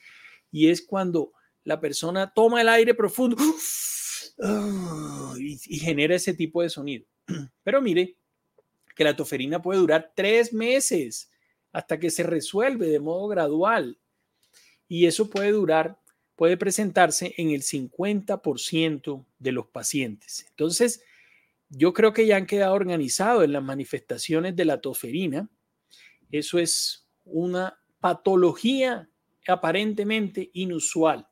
Y 0.52 0.68
es 0.68 0.82
cuando 0.82 1.32
la 1.64 1.80
persona 1.80 2.32
toma 2.32 2.60
el 2.60 2.68
aire 2.68 2.94
profundo 2.94 3.36
y, 5.38 5.78
genera 5.78 6.14
ese 6.14 6.34
tipo 6.34 6.62
de 6.62 6.70
sonido. 6.70 7.06
Pero 7.62 7.82
mire, 7.82 8.16
que 8.94 9.04
la 9.04 9.16
toferina 9.16 9.60
puede 9.60 9.80
durar 9.80 10.12
tres 10.14 10.52
meses 10.52 11.30
hasta 11.72 11.98
que 11.98 12.10
se 12.10 12.22
resuelve 12.22 12.86
de 12.88 13.00
modo 13.00 13.28
gradual. 13.28 13.98
Y 14.88 15.06
eso 15.06 15.30
puede 15.30 15.52
durar, 15.52 15.99
puede 16.40 16.56
presentarse 16.56 17.34
en 17.36 17.50
el 17.50 17.60
50% 17.60 19.26
de 19.38 19.52
los 19.52 19.66
pacientes. 19.66 20.46
Entonces, 20.48 21.04
yo 21.68 21.92
creo 21.92 22.14
que 22.14 22.26
ya 22.26 22.38
han 22.38 22.46
quedado 22.46 22.72
organizados 22.72 23.44
en 23.44 23.52
las 23.52 23.62
manifestaciones 23.62 24.56
de 24.56 24.64
la 24.64 24.80
toferina. 24.80 25.50
Eso 26.30 26.58
es 26.58 27.06
una 27.26 27.78
patología 28.00 29.10
aparentemente 29.46 30.48
inusual. 30.54 31.28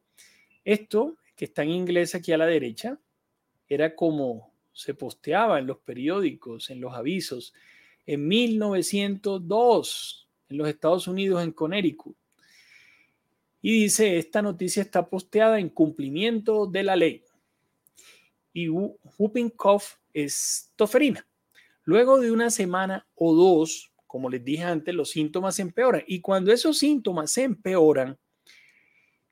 Esto, 0.63 1.17
que 1.35 1.47
está 1.47 1.63
en 1.63 1.71
inglés 1.71 2.15
aquí 2.15 2.33
a 2.33 2.37
la 2.37 2.45
derecha, 2.45 3.01
era 3.67 3.97
como 3.97 4.53
se 4.75 4.93
posteaba 4.93 5.59
en 5.59 5.69
los 5.69 5.79
periódicos, 5.79 6.69
en 6.69 6.83
los 6.83 6.93
avisos, 6.93 7.55
en 8.05 8.29
1902 8.29 10.29
en 10.51 10.59
los 10.59 10.69
Estados 10.69 11.09
Unidos, 11.09 11.43
en 11.43 11.53
Connecticut. 11.53 12.15
Y 13.61 13.83
dice, 13.83 14.19
esta 14.19 14.43
noticia 14.43 14.83
está 14.83 15.09
posteada 15.09 15.59
en 15.59 15.69
cumplimiento 15.69 16.67
de 16.67 16.83
la 16.83 16.97
ley. 16.97 17.25
Y 18.53 18.69
whooping 18.69 19.51
cough 19.51 19.83
es 20.13 20.73
toferina. 20.77 21.27
Luego 21.85 22.21
de 22.21 22.31
una 22.31 22.51
semana 22.51 23.07
o 23.15 23.35
dos, 23.35 23.93
como 24.07 24.31
les 24.31 24.45
dije 24.45 24.65
antes, 24.65 24.95
los 24.95 25.11
síntomas 25.11 25.59
empeoran. 25.59 26.05
Y 26.07 26.21
cuando 26.21 26.53
esos 26.53 26.79
síntomas 26.79 27.31
se 27.31 27.45
empeoran, 27.45 28.19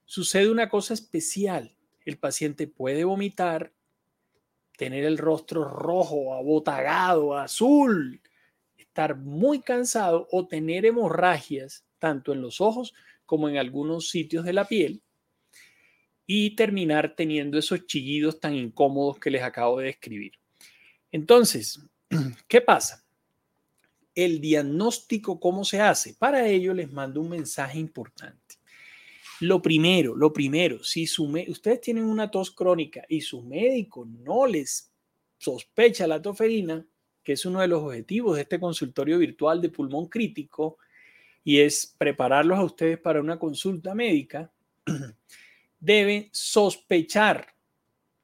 sucede 0.04 0.50
una 0.50 0.68
cosa 0.68 0.94
especial. 0.94 1.76
El 2.04 2.18
paciente 2.18 2.66
puede 2.66 3.04
vomitar, 3.04 3.72
tener 4.76 5.04
el 5.04 5.18
rostro 5.18 5.64
rojo, 5.64 6.34
abotagado, 6.34 7.36
azul, 7.36 8.20
estar 8.76 9.16
muy 9.16 9.60
cansado 9.60 10.28
o 10.30 10.46
tener 10.46 10.86
hemorragias 10.86 11.84
tanto 11.98 12.32
en 12.32 12.42
los 12.42 12.60
ojos 12.60 12.94
como 13.26 13.48
en 13.48 13.58
algunos 13.58 14.08
sitios 14.08 14.44
de 14.44 14.52
la 14.52 14.66
piel 14.66 15.02
y 16.26 16.56
terminar 16.56 17.14
teniendo 17.14 17.58
esos 17.58 17.86
chillidos 17.86 18.40
tan 18.40 18.54
incómodos 18.54 19.18
que 19.18 19.30
les 19.30 19.42
acabo 19.42 19.78
de 19.78 19.86
describir. 19.86 20.32
Entonces, 21.12 21.80
¿qué 22.48 22.60
pasa? 22.60 23.04
El 24.14 24.40
diagnóstico, 24.40 25.38
¿cómo 25.38 25.64
se 25.64 25.80
hace? 25.80 26.14
Para 26.14 26.48
ello 26.48 26.72
les 26.74 26.90
mando 26.90 27.20
un 27.20 27.28
mensaje 27.28 27.78
importante. 27.78 28.56
Lo 29.40 29.60
primero, 29.60 30.16
lo 30.16 30.32
primero, 30.32 30.82
si 30.82 31.06
su 31.06 31.24
ustedes 31.48 31.82
tienen 31.82 32.04
una 32.04 32.30
tos 32.30 32.50
crónica 32.50 33.04
y 33.08 33.20
su 33.20 33.42
médico 33.42 34.06
no 34.06 34.46
les 34.46 34.90
sospecha 35.36 36.06
la 36.06 36.22
toferina, 36.22 36.84
que 37.22 37.32
es 37.32 37.44
uno 37.44 37.60
de 37.60 37.68
los 37.68 37.82
objetivos 37.82 38.36
de 38.36 38.42
este 38.42 38.58
consultorio 38.58 39.18
virtual 39.18 39.60
de 39.60 39.68
pulmón 39.68 40.06
crítico, 40.06 40.78
y 41.46 41.60
es 41.60 41.94
prepararlos 41.96 42.58
a 42.58 42.64
ustedes 42.64 42.98
para 42.98 43.20
una 43.20 43.38
consulta 43.38 43.94
médica, 43.94 44.50
deben 45.78 46.28
sospechar 46.32 47.54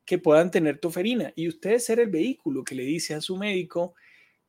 que 0.05 0.19
puedan 0.19 0.51
tener 0.51 0.81
toferina 0.81 1.33
y 1.37 1.47
ustedes 1.47 1.85
ser 1.85 2.01
el 2.01 2.11
vehículo 2.11 2.65
que 2.65 2.75
le 2.75 2.83
dice 2.83 3.15
a 3.15 3.21
su 3.21 3.37
médico, 3.37 3.95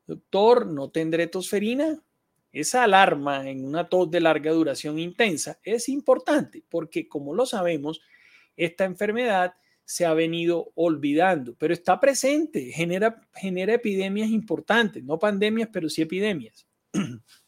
doctor, 0.08 0.66
no 0.66 0.90
tendré 0.90 1.28
tosferina. 1.28 2.02
Esa 2.50 2.82
alarma 2.82 3.48
en 3.48 3.64
una 3.64 3.88
tos 3.88 4.10
de 4.10 4.18
larga 4.18 4.50
duración 4.50 4.98
intensa 4.98 5.60
es 5.62 5.88
importante 5.88 6.64
porque, 6.68 7.06
como 7.06 7.32
lo 7.32 7.46
sabemos, 7.46 8.00
esta 8.56 8.86
enfermedad 8.86 9.54
se 9.84 10.04
ha 10.04 10.14
venido 10.14 10.72
olvidando, 10.74 11.54
pero 11.60 11.72
está 11.72 12.00
presente, 12.00 12.72
genera, 12.72 13.20
genera 13.36 13.74
epidemias 13.74 14.30
importantes, 14.30 15.04
no 15.04 15.20
pandemias, 15.20 15.68
pero 15.72 15.88
sí 15.88 16.02
epidemias. 16.02 16.66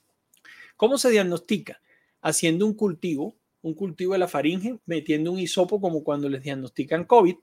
¿Cómo 0.76 0.98
se 0.98 1.10
diagnostica? 1.10 1.80
Haciendo 2.20 2.66
un 2.66 2.74
cultivo, 2.74 3.36
un 3.62 3.74
cultivo 3.74 4.12
de 4.12 4.18
la 4.18 4.28
faringe, 4.28 4.78
metiendo 4.86 5.32
un 5.32 5.38
hisopo 5.38 5.80
como 5.80 6.04
cuando 6.04 6.28
les 6.28 6.42
diagnostican 6.42 7.04
COVID 7.04 7.36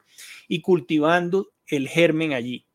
y 0.47 0.61
cultivando 0.61 1.51
el 1.67 1.87
germen 1.87 2.33
allí. 2.33 2.65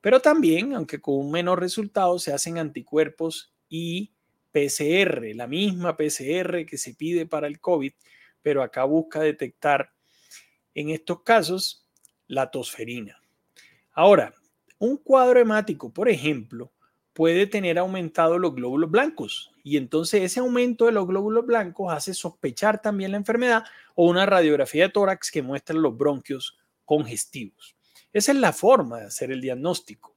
Pero 0.00 0.20
también, 0.20 0.74
aunque 0.74 1.00
con 1.00 1.16
un 1.16 1.30
menor 1.30 1.60
resultado, 1.60 2.18
se 2.18 2.32
hacen 2.32 2.58
anticuerpos 2.58 3.52
y 3.68 4.12
PCR, 4.52 5.34
la 5.34 5.46
misma 5.46 5.96
PCR 5.96 6.64
que 6.64 6.78
se 6.78 6.94
pide 6.94 7.26
para 7.26 7.46
el 7.46 7.60
COVID, 7.60 7.92
pero 8.40 8.62
acá 8.62 8.84
busca 8.84 9.20
detectar 9.20 9.92
en 10.74 10.90
estos 10.90 11.22
casos 11.22 11.86
la 12.26 12.50
tosferina. 12.50 13.20
Ahora, 13.92 14.34
un 14.78 14.96
cuadro 14.96 15.40
hemático, 15.40 15.92
por 15.92 16.08
ejemplo, 16.08 16.72
puede 17.16 17.46
tener 17.46 17.78
aumentado 17.78 18.38
los 18.38 18.54
glóbulos 18.54 18.90
blancos 18.90 19.50
y 19.64 19.78
entonces 19.78 20.22
ese 20.22 20.40
aumento 20.40 20.84
de 20.84 20.92
los 20.92 21.06
glóbulos 21.06 21.46
blancos 21.46 21.90
hace 21.90 22.12
sospechar 22.12 22.82
también 22.82 23.12
la 23.12 23.16
enfermedad 23.16 23.64
o 23.94 24.06
una 24.06 24.26
radiografía 24.26 24.82
de 24.82 24.92
tórax 24.92 25.30
que 25.30 25.40
muestra 25.40 25.74
los 25.74 25.96
bronquios 25.96 26.58
congestivos. 26.84 27.74
Esa 28.12 28.32
es 28.32 28.38
la 28.38 28.52
forma 28.52 29.00
de 29.00 29.06
hacer 29.06 29.32
el 29.32 29.40
diagnóstico. 29.40 30.14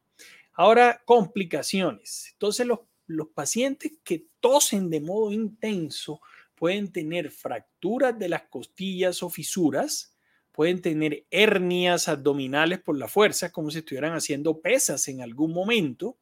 Ahora, 0.52 1.02
complicaciones. 1.06 2.32
Entonces, 2.34 2.68
los, 2.68 2.80
los 3.08 3.30
pacientes 3.30 3.94
que 4.04 4.26
tosen 4.42 4.90
de 4.90 5.00
modo 5.00 5.32
intenso 5.32 6.20
pueden 6.54 6.92
tener 6.92 7.32
fracturas 7.32 8.20
de 8.20 8.28
las 8.28 8.42
costillas 8.44 9.24
o 9.24 9.30
fisuras, 9.30 10.18
pueden 10.52 10.82
tener 10.82 11.26
hernias 11.32 12.10
abdominales 12.10 12.82
por 12.82 12.98
la 12.98 13.08
fuerza, 13.08 13.54
como 13.54 13.72
si 13.72 13.78
estuvieran 13.78 14.14
haciendo 14.14 14.60
pesas 14.60 15.08
en 15.08 15.22
algún 15.22 15.54
momento, 15.54 16.18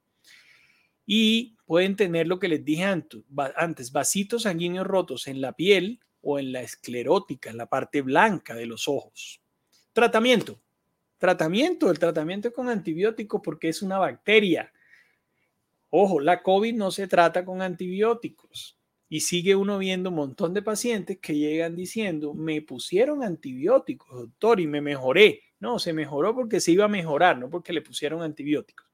y 1.09 1.55
pueden 1.65 1.95
tener 1.95 2.27
lo 2.27 2.37
que 2.37 2.49
les 2.49 2.63
dije 2.63 2.83
antes, 2.83 3.91
vasitos 3.93 4.43
sanguíneos 4.43 4.85
rotos 4.85 5.25
en 5.27 5.39
la 5.39 5.53
piel 5.53 6.01
o 6.21 6.37
en 6.37 6.51
la 6.51 6.61
esclerótica, 6.61 7.49
en 7.49 7.57
la 7.57 7.65
parte 7.65 8.01
blanca 8.01 8.53
de 8.53 8.65
los 8.65 8.89
ojos. 8.89 9.41
Tratamiento. 9.93 10.59
Tratamiento, 11.17 11.89
el 11.89 11.97
tratamiento 11.97 12.51
con 12.53 12.69
antibióticos 12.69 13.41
porque 13.43 13.69
es 13.69 13.81
una 13.81 13.97
bacteria. 13.97 14.71
Ojo, 15.89 16.19
la 16.19 16.43
COVID 16.43 16.75
no 16.75 16.91
se 16.91 17.07
trata 17.07 17.43
con 17.45 17.61
antibióticos. 17.61 18.77
Y 19.09 19.21
sigue 19.21 19.55
uno 19.55 19.77
viendo 19.77 20.09
un 20.09 20.17
montón 20.17 20.53
de 20.53 20.61
pacientes 20.61 21.19
que 21.19 21.37
llegan 21.37 21.77
diciendo, 21.77 22.33
me 22.33 22.61
pusieron 22.61 23.23
antibióticos, 23.23 24.11
doctor, 24.11 24.59
y 24.59 24.67
me 24.67 24.81
mejoré. 24.81 25.41
No, 25.61 25.79
se 25.79 25.93
mejoró 25.93 26.35
porque 26.35 26.59
se 26.59 26.73
iba 26.73 26.83
a 26.83 26.89
mejorar, 26.89 27.39
no 27.39 27.49
porque 27.49 27.71
le 27.71 27.81
pusieron 27.81 28.21
antibióticos. 28.21 28.86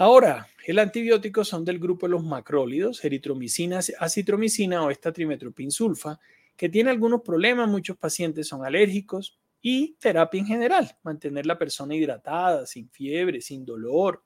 Ahora, 0.00 0.48
el 0.66 0.78
antibiótico 0.78 1.44
son 1.44 1.62
del 1.62 1.78
grupo 1.78 2.06
de 2.06 2.12
los 2.12 2.24
macrólidos, 2.24 3.04
eritromicina, 3.04 3.80
acitromicina 3.98 4.82
o 4.82 4.90
esta 4.90 5.12
trimetropin-sulfa, 5.12 6.18
que 6.56 6.70
tiene 6.70 6.88
algunos 6.88 7.20
problemas, 7.20 7.68
muchos 7.68 7.98
pacientes 7.98 8.48
son 8.48 8.64
alérgicos 8.64 9.38
y 9.60 9.96
terapia 9.96 10.40
en 10.40 10.46
general, 10.46 10.96
mantener 11.02 11.44
la 11.44 11.58
persona 11.58 11.94
hidratada, 11.94 12.64
sin 12.64 12.88
fiebre, 12.88 13.42
sin 13.42 13.66
dolor. 13.66 14.24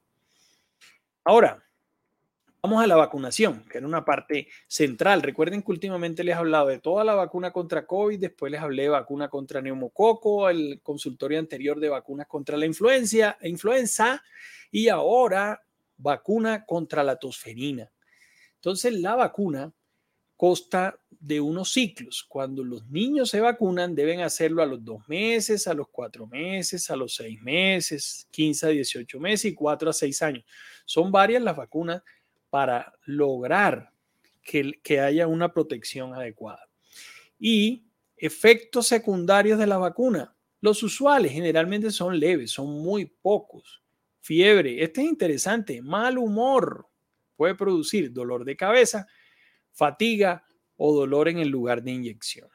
Ahora, 1.25 1.61
vamos 2.65 2.83
a 2.83 2.87
la 2.87 2.97
vacunación, 2.97 3.63
que 3.71 3.77
era 3.77 3.87
una 3.87 4.07
parte 4.07 4.49
central. 4.67 5.21
Recuerden 5.21 5.61
que 5.61 5.71
últimamente 5.71 6.25
les 6.25 6.35
he 6.35 6.39
hablado 6.39 6.69
de 6.69 6.79
toda 6.79 7.05
la 7.05 7.15
vacuna 7.15 7.53
contra 7.53 7.87
COVID, 7.87 8.19
después 8.19 8.51
les 8.51 8.63
hablé 8.63 8.85
de 8.85 8.89
vacuna 8.89 9.29
contra 9.29 9.61
neumococo, 9.61 10.49
el 10.49 10.81
consultorio 10.83 11.39
anterior 11.39 11.79
de 11.79 11.91
vacunas 11.91 12.27
contra 12.27 12.57
la 12.57 12.65
influencia, 12.65 13.37
influenza 13.43 14.23
y 14.71 14.89
ahora 14.89 15.63
vacuna 15.99 16.65
contra 16.65 17.05
la 17.05 17.17
tosferina. 17.17 17.93
Entonces, 18.55 18.95
la 18.95 19.15
vacuna 19.15 19.71
consta 20.35 20.99
de 21.11 21.43
unos 21.43 21.71
ciclos. 21.71 22.25
Cuando 22.27 22.65
los 22.65 22.87
niños 22.87 23.29
se 23.29 23.41
vacunan, 23.41 23.95
deben 23.95 24.21
hacerlo 24.21 24.63
a 24.63 24.67
los 24.67 24.83
dos 24.83 25.07
meses, 25.07 25.67
a 25.67 25.75
los 25.75 25.89
cuatro 25.89 26.27
meses, 26.27 26.91
a 26.91 26.97
los 26.97 27.15
seis 27.15 27.41
meses, 27.43 28.27
15 28.31 28.67
a 28.67 28.69
18 28.71 29.21
meses 29.21 29.53
y 29.53 29.55
cuatro 29.55 29.91
a 29.91 29.93
seis 29.93 30.23
años. 30.23 30.45
Son 30.87 31.13
varias 31.13 31.43
las 31.43 31.57
vacunas 31.57 32.03
para 32.55 32.97
lograr 33.07 33.91
que, 34.41 35.01
haya 35.01 35.27
una 35.27 35.53
protección 35.53 36.15
adecuada. 36.15 36.69
Y 37.37 37.83
efectos 38.17 38.87
secundarios 38.87 39.59
de 39.59 39.67
la 39.67 39.77
vacuna. 39.77 40.37
Los 40.61 40.85
usuales 40.85 41.33
generalmente 41.33 41.91
son 41.91 42.17
leves, 42.17 42.53
son 42.53 42.69
muy 42.81 43.07
pocos. 43.07 43.83
Fiebre, 44.21 44.85
este 44.85 45.01
es 45.01 45.09
interesante, 45.09 45.83
mal 45.83 46.17
humor 46.17 46.87
puede 47.35 47.57
producir 47.57 48.13
dolor 48.13 48.45
de 48.45 48.57
cabeza, 48.57 49.09
fatiga 49.73 50.45
o 50.77 50.95
dolor 50.95 51.29
en 51.29 51.41
el 51.41 51.49
lugar 51.49 51.83
de 51.83 51.91
inyección. 51.91 52.49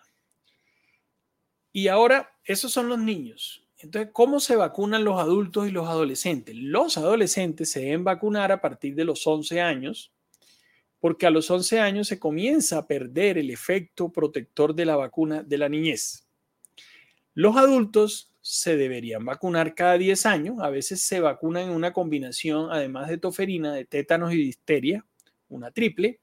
Y 1.74 1.89
ahora, 1.89 2.38
esos 2.46 2.72
son 2.72 2.88
los 2.88 3.00
niños. 3.00 3.68
Entonces, 3.81 4.12
¿cómo 4.12 4.41
se 4.41 4.57
vacunan 4.57 5.05
los 5.05 5.19
adultos 5.19 5.67
y 5.67 5.71
los 5.71 5.88
adolescentes? 5.88 6.53
Los 6.55 6.98
adolescentes 6.98 7.71
se 7.71 7.79
deben 7.79 8.03
vacunar 8.03 8.51
a 8.51 8.59
partir 8.59 8.93
de 8.93 9.05
los 9.05 9.25
11 9.25 9.62
años, 9.62 10.12
porque 11.00 11.25
a 11.25 11.29
los 11.29 11.50
11 11.50 11.79
años 11.79 12.07
se 12.09 12.19
comienza 12.19 12.79
a 12.79 12.88
perder 12.88 13.38
el 13.38 13.50
efecto 13.50 14.12
protector 14.12 14.75
de 14.75 14.86
la 14.86 14.98
vacuna 14.98 15.43
de 15.43 15.57
la 15.57 15.69
niñez. 15.69 16.27
Los 17.33 17.55
adultos 17.55 18.33
se 18.41 18.75
deberían 18.75 19.24
vacunar 19.24 19.75
cada 19.75 19.98
10 19.98 20.25
años. 20.25 20.55
A 20.59 20.69
veces 20.69 21.01
se 21.01 21.21
vacunan 21.21 21.69
en 21.69 21.69
una 21.69 21.93
combinación, 21.93 22.69
además 22.71 23.07
de 23.07 23.17
toferina, 23.17 23.74
de 23.74 23.86
tétanos 23.86 24.33
y 24.33 24.38
disteria, 24.38 25.05
una 25.48 25.71
triple. 25.71 26.19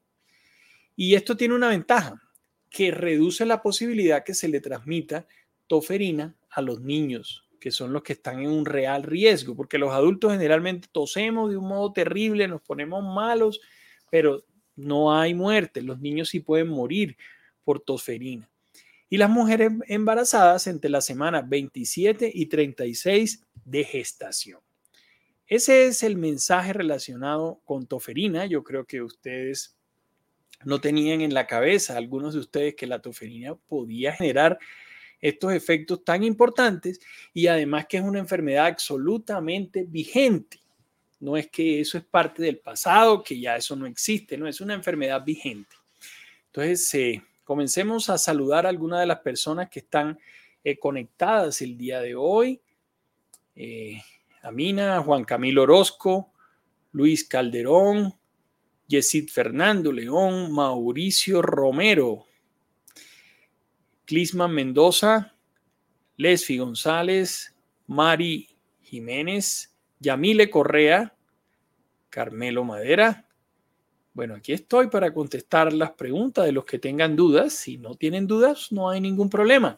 Y 0.95 1.15
esto 1.15 1.39
tiene 1.39 1.55
una 1.55 1.69
ventaja, 1.69 2.21
que 2.69 2.91
reduce 2.91 3.47
la 3.47 3.63
posibilidad 3.63 4.25
que 4.25 4.35
se 4.35 4.49
le 4.49 4.61
transmita 4.61 5.27
toferina 5.67 6.37
a 6.51 6.61
los 6.61 6.81
niños, 6.81 7.46
que 7.67 7.73
son 7.73 7.93
los 7.93 8.05
que 8.05 8.13
están 8.13 8.39
en 8.39 8.49
un 8.49 8.65
real 8.65 9.03
riesgo, 9.03 9.57
porque 9.57 9.77
los 9.77 9.91
adultos 9.91 10.31
generalmente 10.31 10.87
tosemos 10.93 11.51
de 11.51 11.57
un 11.57 11.67
modo 11.67 11.93
terrible, 11.93 12.47
nos 12.47 12.63
ponemos 12.63 13.03
malos, 13.03 13.61
pero 14.09 14.45
no 14.77 15.13
hay 15.13 15.35
muerte. 15.35 15.83
Los 15.83 15.99
niños 15.99 16.29
sí 16.29 16.39
pueden 16.39 16.69
morir 16.69 17.17
por 17.65 17.81
tosferina 17.81 18.49
y 19.11 19.17
las 19.17 19.29
mujeres 19.29 19.73
embarazadas 19.89 20.69
entre 20.69 20.91
las 20.91 21.07
semanas 21.07 21.49
27 21.49 22.31
y 22.33 22.47
36 22.47 23.45
de 23.65 23.83
gestación. 23.83 24.61
Ese 25.49 25.89
es 25.89 26.05
el 26.05 26.17
mensaje 26.17 26.73
relacionado 26.73 27.61
con 27.65 27.89
toferina. 27.89 28.47
Yo 28.47 28.63
creo 28.63 28.85
que 28.85 29.03
ustedes 29.03 29.77
no 30.65 30.81
tenían 30.81 31.21
en 31.21 31.35
la 31.35 31.49
cabeza 31.49 31.97
algunos 31.97 32.35
de 32.35 32.39
ustedes 32.39 32.77
que 32.77 32.87
la 32.87 33.03
toferina 33.03 33.57
podía 33.57 34.13
generar 34.13 34.57
estos 35.21 35.53
efectos 35.53 36.05
tan 36.05 36.23
importantes 36.23 37.01
y 37.33 37.47
además 37.47 37.87
que 37.87 37.99
es 37.99 38.03
una 38.03 38.19
enfermedad 38.19 38.67
absolutamente 38.67 39.85
vigente. 39.89 40.61
No 41.21 41.37
es 41.37 41.49
que 41.49 41.81
eso 41.81 41.97
es 41.97 42.05
parte 42.05 42.43
del 42.43 42.59
pasado, 42.59 43.23
que 43.23 43.39
ya 43.41 43.57
eso 43.57 43.75
no 43.75 43.87
existe, 43.87 44.37
no, 44.37 44.47
es 44.47 44.61
una 44.61 44.75
enfermedad 44.75 45.25
vigente. 45.25 45.75
Entonces, 46.47 46.95
eh, 46.95 47.23
comencemos 47.45 48.11
a 48.11 48.19
saludar 48.19 48.67
a 48.67 48.69
algunas 48.69 49.01
de 49.01 49.07
las 49.07 49.21
personas 49.21 49.71
que 49.71 49.81
están 49.81 50.19
eh, 50.63 50.79
conectadas 50.79 51.63
el 51.63 51.77
día 51.77 52.01
de 52.01 52.15
hoy. 52.15 52.61
Eh, 53.55 54.01
Amina, 54.43 55.01
Juan 55.03 55.25
Camilo 55.25 55.63
Orozco, 55.63 56.33
Luis 56.93 57.25
Calderón, 57.25 58.15
Yesid 58.87 59.29
Fernando 59.29 59.91
León, 59.91 60.53
Mauricio 60.53 61.43
Romero, 61.43 62.26
Clisman 64.07 64.53
Mendoza, 64.53 65.35
Lesfi 66.17 66.59
González, 66.59 67.55
Mari 67.87 68.49
Jiménez, 68.83 69.75
Yamile 69.99 70.49
Correa, 70.49 71.15
Carmelo 72.09 72.65
Madera. 72.65 73.29
Bueno, 74.15 74.37
aquí 74.37 74.53
estoy 74.53 74.87
para 74.89 75.13
contestar 75.13 75.73
las 75.73 75.91
preguntas 75.91 76.47
de 76.47 76.53
los 76.53 76.65
que 76.65 76.79
tengan 76.79 77.17
dudas. 77.17 77.53
Si 77.53 77.77
no 77.77 77.95
tienen 77.97 78.27
dudas, 78.27 78.73
no 78.73 78.89
hay 78.89 79.01
ningún 79.01 79.29
problema. 79.29 79.77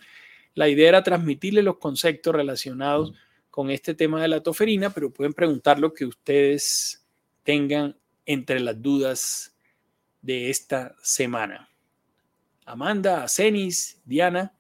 La 0.55 0.69
idea 0.69 0.91
era 0.91 1.03
transmitirles 1.03 1.65
los 1.65 1.79
conceptos 1.79 2.35
relacionados 2.35 3.15
con 3.51 3.71
este 3.71 3.95
tema 3.95 4.23
de 4.23 4.29
la 4.29 4.43
toferina, 4.43 4.91
pero 4.91 5.11
pueden 5.11 5.33
preguntar 5.33 5.79
lo 5.79 5.93
que 5.93 6.05
ustedes 6.05 7.05
tengan 7.43 7.97
entre 8.27 8.61
las 8.61 8.81
dudas 8.81 9.57
de 10.21 10.51
esta 10.51 10.95
semana. 11.03 11.69
Amanda, 12.69 13.27
Cenis, 13.29 14.01
Diana. 14.05 14.53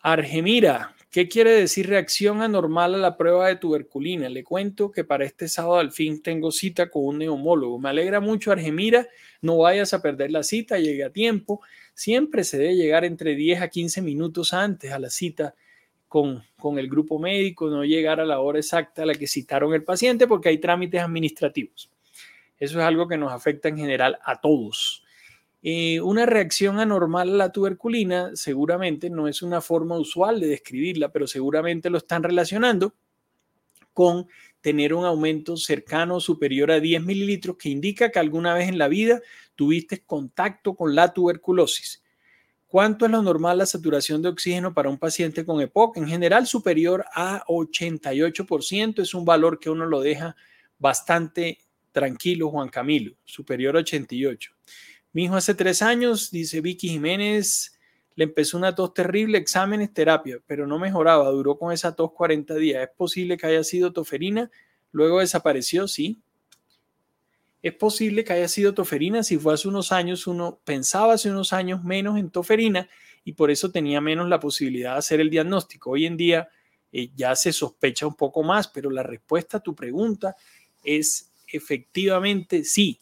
Argemira, 0.00 0.96
¿qué 1.10 1.28
quiere 1.28 1.50
decir 1.50 1.88
reacción 1.88 2.40
anormal 2.40 2.94
a 2.94 2.98
la 2.98 3.16
prueba 3.16 3.48
de 3.48 3.56
tuberculina? 3.56 4.28
Le 4.28 4.42
cuento 4.42 4.90
que 4.90 5.04
para 5.04 5.24
este 5.24 5.46
sábado 5.46 5.78
al 5.78 5.92
fin 5.92 6.22
tengo 6.22 6.50
cita 6.50 6.90
con 6.90 7.04
un 7.04 7.18
neumólogo. 7.18 7.78
Me 7.78 7.90
alegra 7.90 8.20
mucho, 8.20 8.50
Argemira. 8.50 9.06
No 9.42 9.58
vayas 9.58 9.92
a 9.92 10.00
perder 10.00 10.30
la 10.30 10.42
cita, 10.42 10.78
llegue 10.78 11.04
a 11.04 11.10
tiempo. 11.10 11.60
Siempre 11.94 12.44
se 12.44 12.58
debe 12.58 12.76
llegar 12.76 13.04
entre 13.04 13.34
10 13.34 13.60
a 13.60 13.68
15 13.68 14.00
minutos 14.00 14.54
antes 14.54 14.90
a 14.90 14.98
la 14.98 15.10
cita 15.10 15.54
con, 16.08 16.42
con 16.58 16.78
el 16.78 16.88
grupo 16.88 17.18
médico, 17.18 17.68
no 17.68 17.84
llegar 17.84 18.20
a 18.20 18.24
la 18.24 18.40
hora 18.40 18.58
exacta 18.58 19.02
a 19.02 19.06
la 19.06 19.14
que 19.14 19.26
citaron 19.26 19.72
el 19.74 19.84
paciente 19.84 20.26
porque 20.26 20.48
hay 20.48 20.58
trámites 20.58 21.00
administrativos. 21.00 21.90
Eso 22.58 22.78
es 22.78 22.84
algo 22.84 23.06
que 23.06 23.16
nos 23.16 23.32
afecta 23.32 23.68
en 23.68 23.76
general 23.76 24.18
a 24.24 24.40
todos. 24.40 25.04
Eh, 25.62 26.00
una 26.00 26.26
reacción 26.26 26.80
anormal 26.80 27.30
a 27.30 27.36
la 27.36 27.52
tuberculina 27.52 28.32
seguramente 28.34 29.10
no 29.10 29.28
es 29.28 29.42
una 29.42 29.60
forma 29.60 29.96
usual 29.96 30.40
de 30.40 30.48
describirla, 30.48 31.12
pero 31.12 31.28
seguramente 31.28 31.88
lo 31.88 31.98
están 31.98 32.24
relacionando 32.24 32.94
con 33.92 34.26
tener 34.60 34.94
un 34.94 35.04
aumento 35.04 35.56
cercano 35.56 36.16
o 36.16 36.20
superior 36.20 36.70
a 36.70 36.80
10 36.80 37.02
mililitros 37.04 37.56
que 37.56 37.68
indica 37.68 38.10
que 38.10 38.18
alguna 38.18 38.54
vez 38.54 38.68
en 38.68 38.78
la 38.78 38.88
vida 38.88 39.20
tuviste 39.54 40.02
contacto 40.04 40.74
con 40.74 40.94
la 40.94 41.12
tuberculosis. 41.12 42.02
¿Cuánto 42.66 43.04
es 43.04 43.10
lo 43.10 43.22
normal 43.22 43.58
la 43.58 43.66
saturación 43.66 44.22
de 44.22 44.30
oxígeno 44.30 44.72
para 44.72 44.88
un 44.88 44.98
paciente 44.98 45.44
con 45.44 45.60
EPOC? 45.60 45.98
En 45.98 46.08
general 46.08 46.46
superior 46.46 47.04
a 47.14 47.44
88%, 47.46 49.02
es 49.02 49.12
un 49.12 49.26
valor 49.26 49.58
que 49.60 49.68
uno 49.68 49.84
lo 49.84 50.00
deja 50.00 50.34
bastante 50.78 51.58
tranquilo, 51.92 52.48
Juan 52.48 52.70
Camilo, 52.70 53.14
superior 53.24 53.76
a 53.76 53.80
88. 53.80 54.52
Mi 55.12 55.24
hijo 55.24 55.36
hace 55.36 55.54
tres 55.54 55.82
años, 55.82 56.30
dice 56.30 56.60
Vicky 56.60 56.88
Jiménez, 56.88 57.78
le 58.14 58.24
empezó 58.24 58.56
una 58.56 58.74
tos 58.74 58.94
terrible, 58.94 59.38
exámenes, 59.38 59.92
terapia, 59.92 60.38
pero 60.46 60.66
no 60.66 60.78
mejoraba, 60.78 61.28
duró 61.30 61.58
con 61.58 61.72
esa 61.72 61.94
tos 61.94 62.12
40 62.12 62.54
días. 62.54 62.82
¿Es 62.82 62.94
posible 62.96 63.36
que 63.36 63.46
haya 63.46 63.64
sido 63.64 63.92
toferina? 63.92 64.50
Luego 64.90 65.20
desapareció, 65.20 65.86
sí. 65.88 66.20
Es 67.62 67.74
posible 67.74 68.24
que 68.24 68.32
haya 68.32 68.48
sido 68.48 68.74
toferina 68.74 69.22
si 69.22 69.38
fue 69.38 69.54
hace 69.54 69.68
unos 69.68 69.92
años, 69.92 70.26
uno 70.26 70.60
pensaba 70.64 71.14
hace 71.14 71.30
unos 71.30 71.52
años 71.52 71.84
menos 71.84 72.18
en 72.18 72.30
toferina 72.30 72.88
y 73.24 73.34
por 73.34 73.50
eso 73.50 73.70
tenía 73.70 74.00
menos 74.00 74.28
la 74.28 74.40
posibilidad 74.40 74.92
de 74.92 74.98
hacer 74.98 75.20
el 75.20 75.30
diagnóstico. 75.30 75.90
Hoy 75.90 76.06
en 76.06 76.16
día 76.16 76.48
eh, 76.90 77.10
ya 77.14 77.36
se 77.36 77.52
sospecha 77.52 78.06
un 78.06 78.16
poco 78.16 78.42
más, 78.42 78.66
pero 78.68 78.90
la 78.90 79.02
respuesta 79.02 79.58
a 79.58 79.60
tu 79.60 79.74
pregunta 79.74 80.34
es 80.82 81.30
efectivamente 81.46 82.64
sí. 82.64 82.98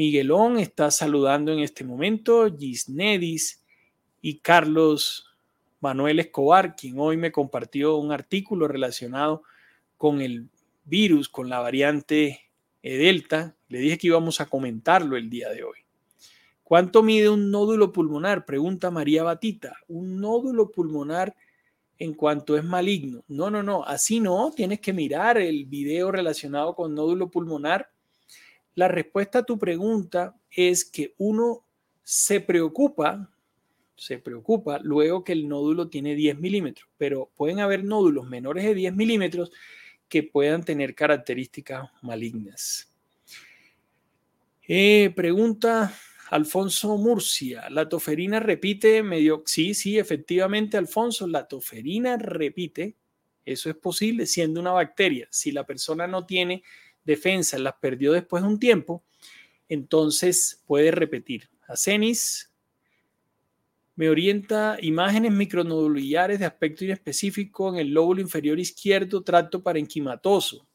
Miguelón 0.00 0.58
está 0.58 0.90
saludando 0.90 1.52
en 1.52 1.58
este 1.58 1.84
momento, 1.84 2.48
Gisnedis 2.56 3.62
y 4.22 4.38
Carlos 4.38 5.26
Manuel 5.78 6.20
Escobar, 6.20 6.74
quien 6.74 6.98
hoy 6.98 7.18
me 7.18 7.30
compartió 7.30 7.98
un 7.98 8.10
artículo 8.10 8.66
relacionado 8.66 9.42
con 9.98 10.22
el 10.22 10.48
virus, 10.86 11.28
con 11.28 11.50
la 11.50 11.58
variante 11.58 12.40
Delta. 12.82 13.54
Le 13.68 13.78
dije 13.78 13.98
que 13.98 14.06
íbamos 14.06 14.40
a 14.40 14.46
comentarlo 14.46 15.18
el 15.18 15.28
día 15.28 15.50
de 15.50 15.64
hoy. 15.64 15.80
¿Cuánto 16.64 17.02
mide 17.02 17.28
un 17.28 17.50
nódulo 17.50 17.92
pulmonar? 17.92 18.46
Pregunta 18.46 18.90
María 18.90 19.22
Batita. 19.22 19.76
Un 19.86 20.18
nódulo 20.18 20.70
pulmonar 20.70 21.36
en 21.98 22.14
cuanto 22.14 22.56
es 22.56 22.64
maligno. 22.64 23.22
No, 23.28 23.50
no, 23.50 23.62
no, 23.62 23.84
así 23.84 24.18
no. 24.18 24.50
Tienes 24.56 24.80
que 24.80 24.94
mirar 24.94 25.36
el 25.36 25.66
video 25.66 26.10
relacionado 26.10 26.74
con 26.74 26.94
nódulo 26.94 27.30
pulmonar 27.30 27.90
la 28.74 28.88
respuesta 28.88 29.40
a 29.40 29.42
tu 29.44 29.58
pregunta 29.58 30.36
es 30.50 30.84
que 30.84 31.14
uno 31.18 31.64
se 32.02 32.40
preocupa, 32.40 33.30
se 33.96 34.18
preocupa 34.18 34.78
luego 34.82 35.24
que 35.24 35.32
el 35.32 35.48
nódulo 35.48 35.88
tiene 35.88 36.14
10 36.14 36.38
milímetros, 36.38 36.88
pero 36.96 37.30
pueden 37.36 37.60
haber 37.60 37.84
nódulos 37.84 38.28
menores 38.28 38.64
de 38.64 38.74
10 38.74 38.94
milímetros 38.94 39.52
que 40.08 40.22
puedan 40.22 40.64
tener 40.64 40.94
características 40.94 41.88
malignas. 42.02 42.92
Eh, 44.66 45.12
pregunta 45.14 45.92
Alfonso 46.30 46.96
Murcia, 46.96 47.68
¿la 47.70 47.88
toferina 47.88 48.38
repite 48.38 49.02
medio? 49.02 49.42
Sí, 49.46 49.74
sí, 49.74 49.98
efectivamente, 49.98 50.76
Alfonso, 50.76 51.26
la 51.26 51.48
toferina 51.48 52.16
repite. 52.16 52.96
Eso 53.44 53.68
es 53.68 53.76
posible 53.76 54.26
siendo 54.26 54.60
una 54.60 54.70
bacteria. 54.70 55.26
Si 55.30 55.50
la 55.50 55.64
persona 55.64 56.06
no 56.06 56.26
tiene 56.26 56.62
defensa 57.10 57.58
las 57.58 57.74
perdió 57.74 58.12
después 58.12 58.42
de 58.42 58.48
un 58.48 58.58
tiempo, 58.58 59.04
entonces 59.68 60.62
puede 60.66 60.90
repetir. 60.90 61.48
Acenis 61.68 62.50
me 64.00 64.08
orienta 64.08 64.78
imágenes 64.80 65.32
micronodulares 65.32 66.38
de 66.38 66.46
aspecto 66.46 66.84
inespecífico 66.84 67.68
en 67.68 67.76
el 67.76 67.92
lóbulo 67.92 68.22
inferior 68.22 68.58
izquierdo, 68.58 69.22
tracto 69.22 69.62
parenquimatoso. 69.62 70.66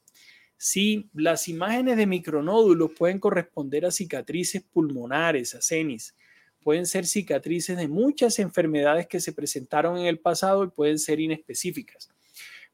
Sí, 0.58 1.10
las 1.13 1.48
imágenes 1.48 1.98
de 1.98 2.06
micronódulos 2.06 2.91
pueden 2.98 3.19
corresponder 3.19 3.86
a 3.86 3.91
cicatrices 3.91 4.62
pulmonares, 4.62 5.56
acenis. 5.56 6.15
Pueden 6.62 6.86
ser 6.86 7.06
cicatrices 7.06 7.78
de 7.78 7.88
muchas 7.88 8.39
enfermedades 8.39 9.08
que 9.08 9.19
se 9.19 9.34
presentaron 9.34 9.98
en 9.98 10.06
el 10.06 10.19
pasado 10.19 10.63
y 10.63 10.69
pueden 10.69 11.00
ser 11.00 11.19
inespecíficas. 11.19 12.10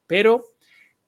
Pero 0.06 0.54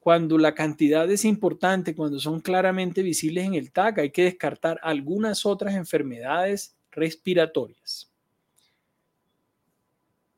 cuando 0.04 0.38
la 0.38 0.54
cantidad 0.54 1.10
es 1.10 1.24
importante, 1.24 1.96
cuando 1.96 2.20
son 2.20 2.42
claramente 2.42 3.02
visibles 3.02 3.46
en 3.46 3.54
el 3.54 3.72
TAC, 3.72 4.00
hay 4.00 4.10
que 4.10 4.26
descartar 4.26 4.78
algunas 4.84 5.46
otras 5.46 5.76
enfermedades 5.76 6.76
respiratorias. 6.92 8.12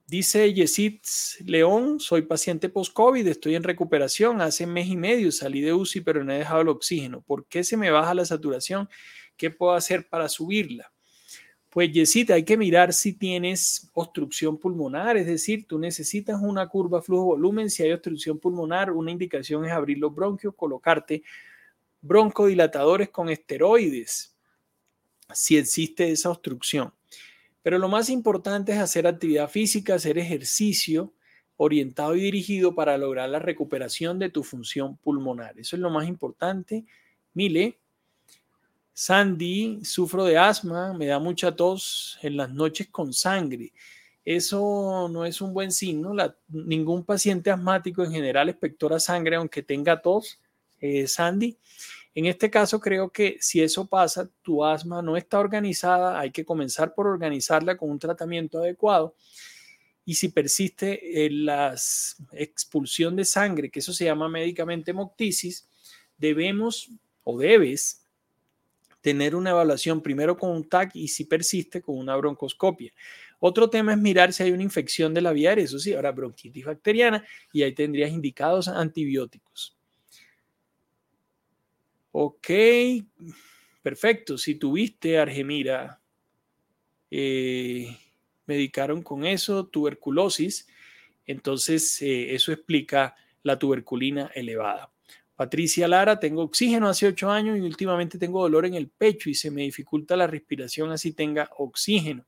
Dice 0.06 0.54
Yesid 0.54 1.00
León, 1.46 2.00
soy 2.00 2.22
paciente 2.22 2.70
post-COVID, 2.70 3.26
estoy 3.26 3.56
en 3.56 3.64
recuperación, 3.64 4.40
hace 4.40 4.68
mes 4.68 4.86
y 4.86 4.98
medio 4.98 5.32
salí 5.32 5.62
de 5.62 5.74
UCI 5.74 6.02
pero 6.02 6.24
no 6.24 6.32
he 6.32 6.38
dejado 6.38 6.62
el 6.62 6.70
oxígeno. 6.70 7.22
¿Por 7.22 7.48
qué 7.48 7.64
se 7.64 7.76
me 7.76 7.90
baja 7.90 8.14
la 8.14 8.24
saturación? 8.24 8.88
¿Qué 9.36 9.50
puedo 9.50 9.74
hacer 9.74 10.08
para 10.08 10.30
subirla? 10.30 10.94
Pues 11.76 11.92
Yesita, 11.92 12.36
hay 12.36 12.46
que 12.46 12.56
mirar 12.56 12.94
si 12.94 13.12
tienes 13.12 13.90
obstrucción 13.94 14.58
pulmonar, 14.58 15.18
es 15.18 15.26
decir, 15.26 15.68
tú 15.68 15.78
necesitas 15.78 16.40
una 16.42 16.70
curva 16.70 17.02
flujo-volumen. 17.02 17.70
Si 17.70 17.84
hay 17.84 17.92
obstrucción 17.92 18.40
pulmonar, 18.40 18.92
una 18.92 19.12
indicación 19.12 19.66
es 19.66 19.74
abrir 19.74 19.98
los 19.98 20.16
bronquios, 20.16 20.56
colocarte 20.56 21.24
broncodilatadores 22.00 23.10
con 23.10 23.28
esteroides, 23.28 24.38
si 25.34 25.58
existe 25.58 26.10
esa 26.10 26.30
obstrucción. 26.30 26.94
Pero 27.62 27.78
lo 27.78 27.90
más 27.90 28.10
importante 28.10 28.72
es 28.72 28.78
hacer 28.78 29.06
actividad 29.06 29.50
física, 29.50 29.96
hacer 29.96 30.18
ejercicio 30.18 31.12
orientado 31.58 32.16
y 32.16 32.22
dirigido 32.22 32.74
para 32.74 32.98
lograr 32.98 33.28
la 33.28 33.40
recuperación 33.40 34.18
de 34.18 34.30
tu 34.30 34.44
función 34.44 34.96
pulmonar. 34.96 35.60
Eso 35.60 35.76
es 35.76 35.82
lo 35.82 35.90
más 35.90 36.08
importante. 36.08 36.86
Mile, 37.34 37.80
Sandy, 38.98 39.84
sufro 39.84 40.24
de 40.24 40.38
asma, 40.38 40.94
me 40.94 41.06
da 41.08 41.20
mucha 41.20 41.54
tos 41.54 42.18
en 42.22 42.38
las 42.38 42.50
noches 42.50 42.88
con 42.88 43.12
sangre. 43.12 43.74
Eso 44.24 45.10
no 45.12 45.26
es 45.26 45.42
un 45.42 45.54
buen 45.54 45.74
signo. 45.74 46.14
ningún 46.48 47.04
paciente 47.04 47.52
asmático 47.52 48.06
en 48.06 48.14
general 48.14 48.48
expectora 48.48 48.98
sangre, 49.02 49.36
aunque 49.36 49.62
tenga 49.64 50.02
tos, 50.02 50.40
eh, 50.80 51.08
Sandy. 51.08 51.58
En 52.16 52.26
este 52.26 52.50
caso 52.50 52.80
creo 52.80 53.10
que 53.10 53.38
si 53.42 53.62
eso 53.62 53.86
pasa, 53.86 54.30
tu 54.42 54.64
asma 54.64 55.02
no 55.02 55.18
está 55.18 55.40
organizada, 55.40 56.18
hay 56.18 56.32
que 56.32 56.46
comenzar 56.46 56.94
por 56.94 57.06
organizarla 57.08 57.76
con 57.76 57.90
un 57.90 58.00
tratamiento 58.00 58.60
adecuado. 58.60 59.14
Y 60.06 60.16
si 60.16 60.30
persiste 60.30 61.28
la 61.32 61.76
expulsión 62.32 63.18
de 63.18 63.26
sangre, 63.26 63.70
que 63.70 63.80
eso 63.80 63.92
se 63.92 64.06
llama 64.06 64.30
médicamente 64.30 64.92
hemoptisis, 64.92 65.68
debemos 66.18 66.90
o 67.26 67.38
debes 67.38 68.05
tener 69.06 69.36
una 69.36 69.52
evaluación 69.52 70.02
primero 70.02 70.36
con 70.36 70.50
un 70.50 70.68
TAC 70.68 70.96
y 70.96 71.10
si 71.10 71.26
persiste 71.26 71.80
con 71.80 71.96
una 71.96 72.16
broncoscopia. 72.16 72.92
Otro 73.38 73.70
tema 73.70 73.94
es 73.94 74.00
mirar 74.00 74.34
si 74.34 74.42
hay 74.42 74.52
una 74.52 74.64
infección 74.64 75.14
de 75.14 75.22
la 75.22 75.32
vía 75.32 75.50
aérea, 75.50 75.64
eso 75.64 75.78
sí, 75.78 75.94
ahora 75.94 76.12
bronquitis 76.12 76.66
bacteriana 76.66 77.24
y 77.54 77.62
ahí 77.62 77.72
tendrías 77.76 78.10
indicados 78.10 78.68
antibióticos. 78.68 79.78
Ok, 82.14 82.48
perfecto. 83.84 84.40
Si 84.40 84.56
tuviste 84.56 85.20
argemira, 85.20 86.02
eh, 87.12 87.96
medicaron 88.48 89.04
con 89.04 89.24
eso, 89.24 89.68
tuberculosis, 89.68 90.68
entonces 91.28 92.02
eh, 92.02 92.34
eso 92.34 92.52
explica 92.52 93.16
la 93.44 93.60
tuberculina 93.60 94.32
elevada. 94.34 94.95
Patricia 95.36 95.88
Lara, 95.88 96.20
tengo 96.20 96.44
oxígeno 96.44 96.88
hace 96.88 97.08
ocho 97.08 97.30
años 97.30 97.58
y 97.58 97.62
últimamente 97.62 98.18
tengo 98.18 98.42
dolor 98.42 98.66
en 98.66 98.76
el 98.76 98.90
pecho 98.90 99.30
y 99.30 99.36
se 99.36 99.52
me 99.52 99.64
dificulta 99.64 100.16
la 100.16 100.28
respiración 100.28 100.92
así 100.92 101.12
tenga 101.12 101.50
oxígeno 101.58 102.26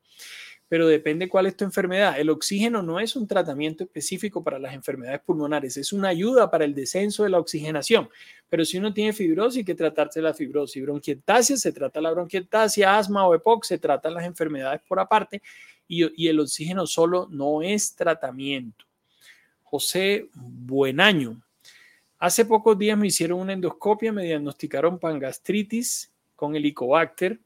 pero 0.70 0.88
depende 0.88 1.30
cuál 1.30 1.46
es 1.48 1.56
tu 1.56 1.64
enfermedad. 1.64 2.20
El 2.20 2.30
oxígeno 2.30 2.82
no 2.82 3.00
es 3.00 3.16
un 3.16 3.28
tratamiento 3.28 3.84
específico 3.84 4.44
para 4.44 4.60
las 4.60 4.74
enfermedades 4.74 5.22
pulmonares, 5.22 5.78
es 5.78 5.94
una 5.94 6.10
ayuda 6.10 6.52
para 6.52 6.66
el 6.66 6.74
descenso 6.76 7.24
de 7.24 7.30
la 7.30 7.40
oxigenación. 7.40 8.10
Pero 8.50 8.66
si 8.66 8.78
uno 8.78 8.94
tiene 8.94 9.14
fibrosis, 9.14 9.60
hay 9.60 9.66
que 9.66 9.76
tratarse 9.76 10.22
la 10.22 10.34
fibrosis. 10.34 10.84
Bronquiectasia, 10.84 11.58
se 11.58 11.72
trata 11.72 12.02
la 12.02 12.12
bronquiectasia, 12.12 12.98
asma 12.98 13.26
o 13.28 13.36
EPOC, 13.36 13.64
se 13.64 13.78
tratan 13.78 14.14
las 14.14 14.26
enfermedades 14.26 14.82
por 14.88 15.00
aparte 15.00 15.42
y, 15.88 16.24
y 16.24 16.28
el 16.28 16.40
oxígeno 16.40 16.86
solo 16.86 17.28
no 17.32 17.62
es 17.62 17.96
tratamiento. 17.96 18.86
José 19.64 20.30
Buenaño. 20.34 21.42
Hace 22.20 22.46
pocos 22.46 22.78
días 22.78 22.98
me 22.98 23.08
hicieron 23.08 23.40
una 23.40 23.54
endoscopia, 23.54 24.12
me 24.12 24.24
diagnosticaron 24.24 24.98
pangastritis 24.98 26.12
con 26.36 26.56
helicobacter 26.56 27.40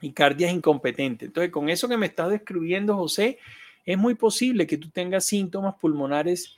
y 0.00 0.12
cardias 0.12 0.52
incompetente. 0.52 1.26
Entonces, 1.26 1.52
con 1.52 1.68
eso 1.68 1.88
que 1.88 1.96
me 1.96 2.06
estás 2.06 2.30
describiendo, 2.30 2.96
José, 2.96 3.38
es 3.84 3.96
muy 3.96 4.16
posible 4.16 4.66
que 4.66 4.78
tú 4.78 4.90
tengas 4.90 5.26
síntomas 5.26 5.76
pulmonares 5.80 6.56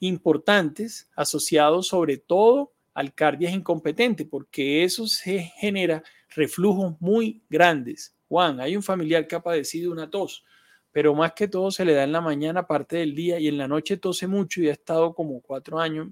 importantes 0.00 1.10
asociados 1.14 1.88
sobre 1.88 2.16
todo 2.16 2.72
al 2.94 3.12
cardias 3.12 3.52
incompetente, 3.52 4.24
porque 4.24 4.84
eso 4.84 5.06
se 5.06 5.40
genera 5.56 6.02
reflujos 6.34 6.96
muy 6.98 7.42
grandes. 7.50 8.14
Juan, 8.28 8.60
hay 8.60 8.74
un 8.74 8.82
familiar 8.82 9.26
que 9.26 9.36
ha 9.36 9.42
padecido 9.42 9.92
una 9.92 10.10
tos, 10.10 10.44
pero 10.92 11.14
más 11.14 11.32
que 11.32 11.46
todo 11.46 11.70
se 11.70 11.84
le 11.84 11.92
da 11.92 12.04
en 12.04 12.12
la 12.12 12.20
mañana 12.22 12.66
parte 12.66 12.96
del 12.96 13.14
día 13.14 13.38
y 13.38 13.48
en 13.48 13.58
la 13.58 13.68
noche 13.68 13.98
tose 13.98 14.26
mucho 14.26 14.62
y 14.62 14.68
ha 14.68 14.72
estado 14.72 15.14
como 15.14 15.40
cuatro 15.42 15.78
años. 15.78 16.08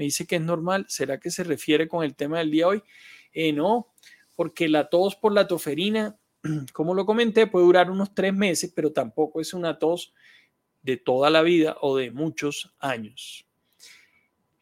Me 0.00 0.04
dice 0.04 0.26
que 0.26 0.36
es 0.36 0.40
normal. 0.40 0.86
¿Será 0.88 1.20
que 1.20 1.30
se 1.30 1.44
refiere 1.44 1.86
con 1.86 2.02
el 2.02 2.14
tema 2.14 2.38
del 2.38 2.50
día 2.50 2.66
hoy? 2.66 2.82
Eh, 3.34 3.52
no, 3.52 3.92
porque 4.34 4.66
la 4.66 4.88
tos 4.88 5.14
por 5.14 5.34
la 5.34 5.46
toferina, 5.46 6.16
como 6.72 6.94
lo 6.94 7.04
comenté, 7.04 7.46
puede 7.46 7.66
durar 7.66 7.90
unos 7.90 8.14
tres 8.14 8.32
meses, 8.32 8.72
pero 8.74 8.94
tampoco 8.94 9.42
es 9.42 9.52
una 9.52 9.78
tos 9.78 10.14
de 10.80 10.96
toda 10.96 11.28
la 11.28 11.42
vida 11.42 11.76
o 11.82 11.98
de 11.98 12.10
muchos 12.12 12.74
años. 12.78 13.46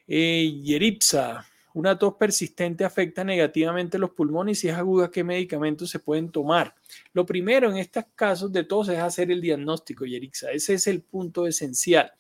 Eh, 0.09 0.61
Yeripsa, 0.61 1.47
una 1.73 1.97
tos 1.97 2.15
persistente 2.15 2.85
afecta 2.85 3.23
negativamente 3.23 3.97
los 3.97 4.11
pulmones 4.11 4.59
y 4.59 4.61
si 4.63 4.69
es 4.71 4.75
aguda, 4.75 5.09
¿qué 5.09 5.23
medicamentos 5.23 5.89
se 5.89 6.01
pueden 6.01 6.33
tomar? 6.33 6.75
Lo 7.13 7.25
primero 7.25 7.71
en 7.71 7.77
estos 7.77 8.07
casos 8.17 8.51
de 8.51 8.65
tos 8.65 8.89
es 8.89 8.99
hacer 8.99 9.31
el 9.31 9.41
diagnóstico, 9.41 10.05
Yeripsa. 10.05 10.51
Ese 10.51 10.75
es 10.75 10.89
el 10.89 11.03
punto 11.03 11.47
esencial. 11.47 12.13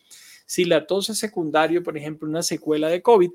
Si 0.48 0.64
la 0.64 0.86
tos 0.86 1.10
es 1.10 1.18
secundario, 1.18 1.82
por 1.82 1.98
ejemplo, 1.98 2.26
una 2.26 2.42
secuela 2.42 2.88
de 2.88 3.02
COVID, 3.02 3.30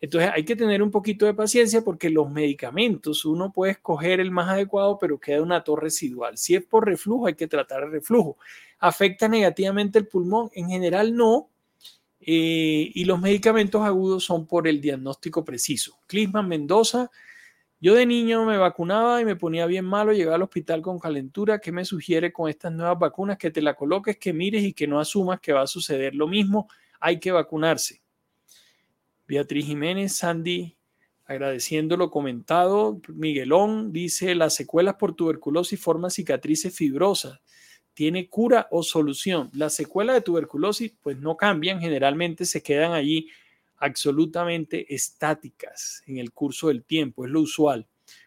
entonces 0.00 0.30
hay 0.32 0.44
que 0.44 0.54
tener 0.54 0.84
un 0.84 0.90
poquito 0.92 1.26
de 1.26 1.34
paciencia 1.34 1.82
porque 1.82 2.10
los 2.10 2.30
medicamentos 2.30 3.24
uno 3.24 3.52
puede 3.52 3.72
escoger 3.72 4.20
el 4.20 4.30
más 4.30 4.48
adecuado, 4.48 4.96
pero 5.00 5.18
queda 5.18 5.42
una 5.42 5.64
tos 5.64 5.80
residual. 5.80 6.38
Si 6.38 6.54
es 6.54 6.64
por 6.64 6.86
reflujo, 6.86 7.26
hay 7.26 7.34
que 7.34 7.48
tratar 7.48 7.82
el 7.82 7.90
reflujo. 7.90 8.38
¿Afecta 8.78 9.26
negativamente 9.26 9.98
el 9.98 10.06
pulmón? 10.06 10.48
En 10.52 10.68
general 10.68 11.16
no. 11.16 11.50
Eh, 12.20 12.92
y 12.94 13.04
los 13.04 13.20
medicamentos 13.20 13.82
agudos 13.82 14.22
son 14.22 14.46
por 14.46 14.68
el 14.68 14.80
diagnóstico 14.80 15.44
preciso. 15.44 15.98
Clisman 16.06 16.46
Mendoza, 16.46 17.10
yo 17.84 17.94
de 17.94 18.06
niño 18.06 18.46
me 18.46 18.56
vacunaba 18.56 19.20
y 19.20 19.26
me 19.26 19.36
ponía 19.36 19.66
bien 19.66 19.84
malo, 19.84 20.14
llegaba 20.14 20.36
al 20.36 20.42
hospital 20.42 20.80
con 20.80 20.98
calentura. 20.98 21.58
¿Qué 21.58 21.70
me 21.70 21.84
sugiere 21.84 22.32
con 22.32 22.48
estas 22.48 22.72
nuevas 22.72 22.98
vacunas? 22.98 23.36
Que 23.36 23.50
te 23.50 23.60
la 23.60 23.74
coloques, 23.74 24.16
que 24.16 24.32
mires 24.32 24.64
y 24.64 24.72
que 24.72 24.86
no 24.86 24.98
asumas 24.98 25.38
que 25.38 25.52
va 25.52 25.60
a 25.60 25.66
suceder 25.66 26.14
lo 26.14 26.26
mismo. 26.26 26.66
Hay 26.98 27.20
que 27.20 27.30
vacunarse. 27.30 28.00
Beatriz 29.28 29.66
Jiménez, 29.66 30.16
Sandy, 30.16 30.78
agradeciendo 31.26 31.98
lo 31.98 32.10
comentado. 32.10 33.02
Miguelón 33.08 33.92
dice, 33.92 34.34
las 34.34 34.54
secuelas 34.54 34.94
por 34.94 35.14
tuberculosis 35.14 35.78
forman 35.78 36.10
cicatrices 36.10 36.74
fibrosas. 36.74 37.38
¿Tiene 37.92 38.30
cura 38.30 38.66
o 38.70 38.82
solución? 38.82 39.50
Las 39.52 39.74
secuelas 39.74 40.14
de 40.16 40.22
tuberculosis 40.22 40.94
pues 41.02 41.18
no 41.18 41.36
cambian, 41.36 41.82
generalmente 41.82 42.46
se 42.46 42.62
quedan 42.62 42.92
allí 42.92 43.28
absolutamente 43.84 44.92
estáticas 44.94 46.02
en 46.06 46.16
el 46.16 46.32
curso 46.32 46.68
del 46.68 46.84
tiempo, 46.84 47.24
es 47.24 47.30
lo 47.30 47.42
usual. 47.42 47.86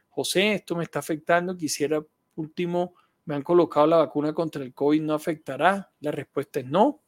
José, 0.10 0.54
esto 0.54 0.76
me 0.76 0.84
está 0.84 1.00
afectando, 1.00 1.58
quisiera 1.58 2.04
último, 2.36 2.94
me 3.26 3.34
han 3.34 3.42
colocado 3.42 3.88
la 3.88 3.98
vacuna 3.98 4.34
contra 4.34 4.64
el 4.64 4.74
COVID, 4.74 5.02
¿no 5.02 5.16
afectará? 5.16 5.92
La 6.00 6.12
respuesta 6.12 6.60
es 6.60 6.68
no, 6.68 7.02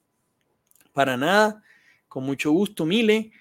para 0.93 1.15
nada, 1.15 1.63
con 2.07 2.23
mucho 2.23 2.51
gusto, 2.51 2.85
Mile. 2.85 3.31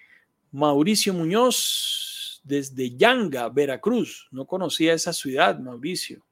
Mauricio 0.52 1.14
Muñoz, 1.14 2.42
desde 2.44 2.94
Yanga, 2.94 3.48
Veracruz. 3.48 4.28
No 4.30 4.46
conocía 4.46 4.92
esa 4.92 5.14
ciudad, 5.14 5.58
Mauricio. 5.58 6.22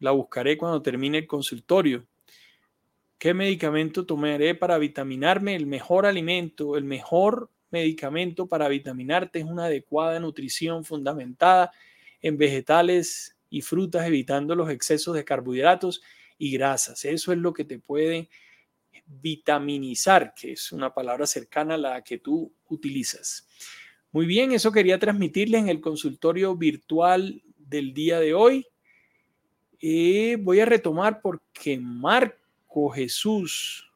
La 0.00 0.10
buscaré 0.10 0.58
cuando 0.58 0.82
termine 0.82 1.18
el 1.18 1.26
consultorio. 1.26 2.06
¿Qué 3.16 3.32
medicamento 3.32 4.04
tomaré 4.04 4.54
para 4.54 4.76
vitaminarme? 4.76 5.56
El 5.56 5.66
mejor 5.66 6.04
alimento, 6.04 6.76
el 6.76 6.84
mejor 6.84 7.50
medicamento 7.74 8.46
para 8.46 8.68
vitaminarte 8.68 9.40
es 9.40 9.44
una 9.44 9.66
adecuada 9.66 10.20
nutrición 10.20 10.84
fundamentada 10.84 11.72
en 12.22 12.38
vegetales 12.38 13.36
y 13.50 13.60
frutas, 13.60 14.06
evitando 14.06 14.54
los 14.54 14.70
excesos 14.70 15.14
de 15.14 15.24
carbohidratos 15.24 16.02
y 16.38 16.52
grasas. 16.52 17.04
Eso 17.04 17.32
es 17.32 17.38
lo 17.38 17.52
que 17.52 17.64
te 17.64 17.78
puede 17.78 18.28
vitaminizar, 19.06 20.32
que 20.34 20.52
es 20.52 20.72
una 20.72 20.94
palabra 20.94 21.26
cercana 21.26 21.74
a 21.74 21.78
la 21.78 22.02
que 22.02 22.18
tú 22.18 22.52
utilizas. 22.68 23.46
Muy 24.12 24.26
bien, 24.26 24.52
eso 24.52 24.72
quería 24.72 24.98
transmitirles 24.98 25.60
en 25.60 25.68
el 25.68 25.80
consultorio 25.80 26.56
virtual 26.56 27.42
del 27.58 27.92
día 27.92 28.20
de 28.20 28.32
hoy. 28.32 28.66
Eh, 29.80 30.38
voy 30.40 30.60
a 30.60 30.64
retomar 30.64 31.20
porque 31.20 31.78
Marco 31.78 32.88
Jesús, 32.90 33.90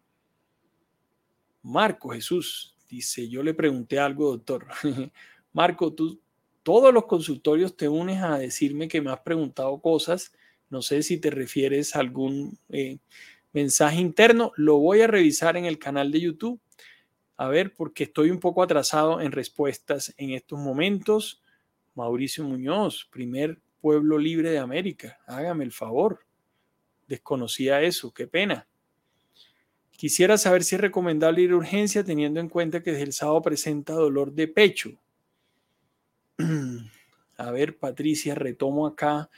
Marco 1.63 2.11
Jesús, 2.11 2.75
dice, 2.89 3.29
yo 3.29 3.43
le 3.43 3.55
pregunté 3.55 3.99
algo, 3.99 4.31
doctor. 4.31 4.67
Marco, 5.53 5.93
tú 5.93 6.21
todos 6.63 6.93
los 6.93 7.07
consultorios 7.07 7.77
te 7.77 7.89
unes 7.89 8.23
a 8.23 8.39
decirme 8.39 8.89
que 8.89 9.01
me 9.01 9.11
has 9.11 9.21
preguntado 9.21 9.81
cosas. 9.81 10.35
No 10.69 10.83
sé 10.83 11.03
si 11.03 11.19
te 11.19 11.31
refieres 11.31 11.97
a 11.97 12.01
algún 12.01 12.59
eh, 12.69 12.99
mensaje 13.53 14.01
interno. 14.01 14.53
Lo 14.57 14.77
voy 14.77 15.01
a 15.01 15.07
revisar 15.07 15.57
en 15.57 15.65
el 15.65 15.79
canal 15.79 16.13
de 16.13 16.21
YouTube. 16.21 16.61
A 17.37 17.49
ver, 17.49 17.75
porque 17.75 18.05
estoy 18.05 18.31
un 18.31 18.41
poco 18.41 18.63
atrasado 18.63 19.21
en 19.21 19.33
respuestas 19.33 20.13
en 20.19 20.33
estos 20.33 20.59
momentos. 20.59 21.43
Mauricio 21.95 22.45
Muñoz, 22.45 23.09
primer 23.11 23.61
pueblo 23.81 24.19
libre 24.19 24.51
de 24.51 24.59
América. 24.59 25.19
Hágame 25.27 25.65
el 25.65 25.73
favor. 25.73 26.21
Desconocía 27.07 27.81
eso, 27.81 28.13
qué 28.13 28.27
pena. 28.27 28.69
Quisiera 29.99 30.39
saber 30.39 30.63
si 30.63 30.77
es 30.77 30.81
recomendable 30.81 31.43
ir 31.43 31.51
a 31.51 31.57
urgencia 31.57 32.05
teniendo 32.05 32.39
en 32.39 32.49
cuenta 32.49 32.85
que 32.85 32.93
desde 32.93 33.03
el 33.03 33.13
sábado 33.13 33.43
presenta 33.43 33.95
dolor 33.95 34.33
de 34.33 34.47
pecho. 34.47 34.93
A 37.37 37.51
ver, 37.51 37.79
Patricia, 37.79 38.37
retomo 38.37 38.87
acá 38.87 39.29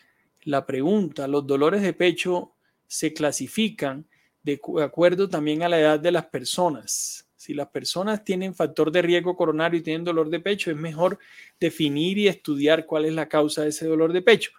la 0.43 0.67
pregunta. 0.67 1.27
Los 1.27 1.47
dolores 1.47 1.81
de 1.81 1.95
pecho 1.95 2.53
se 2.87 3.15
clasifican 3.15 4.07
de 4.43 4.61
acuerdo 4.83 5.31
también 5.31 5.63
a 5.63 5.69
la 5.71 5.81
edad 5.81 5.99
de 5.99 6.13
las 6.13 6.27
personas. 6.27 7.27
Si 7.37 7.55
las 7.55 7.69
personas 7.69 8.23
tienen 8.23 8.55
factor 8.55 8.93
de 8.93 9.01
riesgo 9.01 9.35
coronario 9.37 9.81
y 9.81 9.83
tienen 9.83 10.05
dolor 10.05 10.29
de 10.29 10.41
pecho, 10.41 10.71
es 10.71 10.77
mejor 10.77 11.19
definir 11.59 12.19
y 12.19 12.29
estudiar 12.29 12.85
cuál 12.85 13.07
es 13.07 13.15
la 13.15 13.31
causa 13.31 13.63
de 13.63 13.71
ese 13.71 13.87
dolor 13.87 14.13
de 14.13 14.21
pecho. 14.21 14.51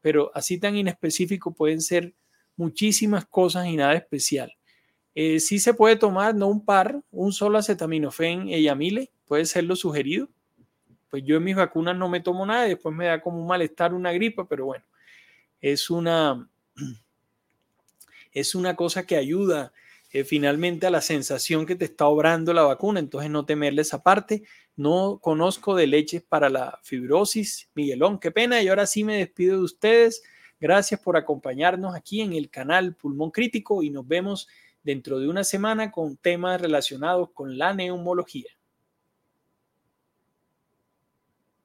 Pero 0.00 0.32
así 0.34 0.58
tan 0.58 0.74
inespecífico 0.74 1.54
pueden 1.54 1.80
ser 1.80 2.12
muchísimas 2.56 3.24
cosas 3.26 3.68
y 3.68 3.76
nada 3.76 3.94
especial. 3.94 4.52
Eh, 5.14 5.40
sí 5.40 5.58
se 5.58 5.74
puede 5.74 5.96
tomar, 5.96 6.34
no 6.34 6.48
un 6.48 6.64
par, 6.64 7.00
un 7.10 7.32
solo 7.32 7.58
acetaminofén 7.58 8.48
y 8.48 8.66
amile, 8.68 9.12
puede 9.26 9.46
ser 9.46 9.64
lo 9.64 9.76
sugerido, 9.76 10.28
pues 11.08 11.22
yo 11.24 11.36
en 11.36 11.44
mis 11.44 11.54
vacunas 11.54 11.96
no 11.96 12.08
me 12.08 12.20
tomo 12.20 12.44
nada 12.44 12.66
y 12.66 12.70
después 12.70 12.94
me 12.94 13.06
da 13.06 13.20
como 13.20 13.40
un 13.40 13.46
malestar, 13.46 13.94
una 13.94 14.12
gripa, 14.12 14.48
pero 14.48 14.66
bueno, 14.66 14.84
es 15.60 15.88
una, 15.88 16.48
es 18.32 18.54
una 18.54 18.74
cosa 18.74 19.06
que 19.06 19.16
ayuda 19.16 19.72
eh, 20.14 20.22
finalmente 20.22 20.86
a 20.86 20.90
la 20.90 21.00
sensación 21.00 21.66
que 21.66 21.74
te 21.74 21.86
está 21.86 22.06
obrando 22.06 22.52
la 22.52 22.62
vacuna, 22.62 23.00
entonces 23.00 23.30
no 23.30 23.44
temerle 23.44 23.82
esa 23.82 24.04
parte. 24.04 24.44
No 24.76 25.18
conozco 25.20 25.74
de 25.74 25.88
leches 25.88 26.22
para 26.22 26.48
la 26.48 26.78
fibrosis. 26.84 27.68
Miguelón, 27.74 28.20
qué 28.20 28.30
pena. 28.30 28.62
Y 28.62 28.68
ahora 28.68 28.86
sí 28.86 29.02
me 29.02 29.18
despido 29.18 29.58
de 29.58 29.64
ustedes. 29.64 30.22
Gracias 30.60 31.00
por 31.00 31.16
acompañarnos 31.16 31.96
aquí 31.96 32.20
en 32.20 32.32
el 32.32 32.48
canal 32.48 32.94
Pulmón 32.94 33.32
Crítico 33.32 33.82
y 33.82 33.90
nos 33.90 34.06
vemos 34.06 34.46
dentro 34.84 35.18
de 35.18 35.28
una 35.28 35.42
semana 35.42 35.90
con 35.90 36.16
temas 36.16 36.60
relacionados 36.60 37.30
con 37.32 37.58
la 37.58 37.74
neumología. 37.74 38.50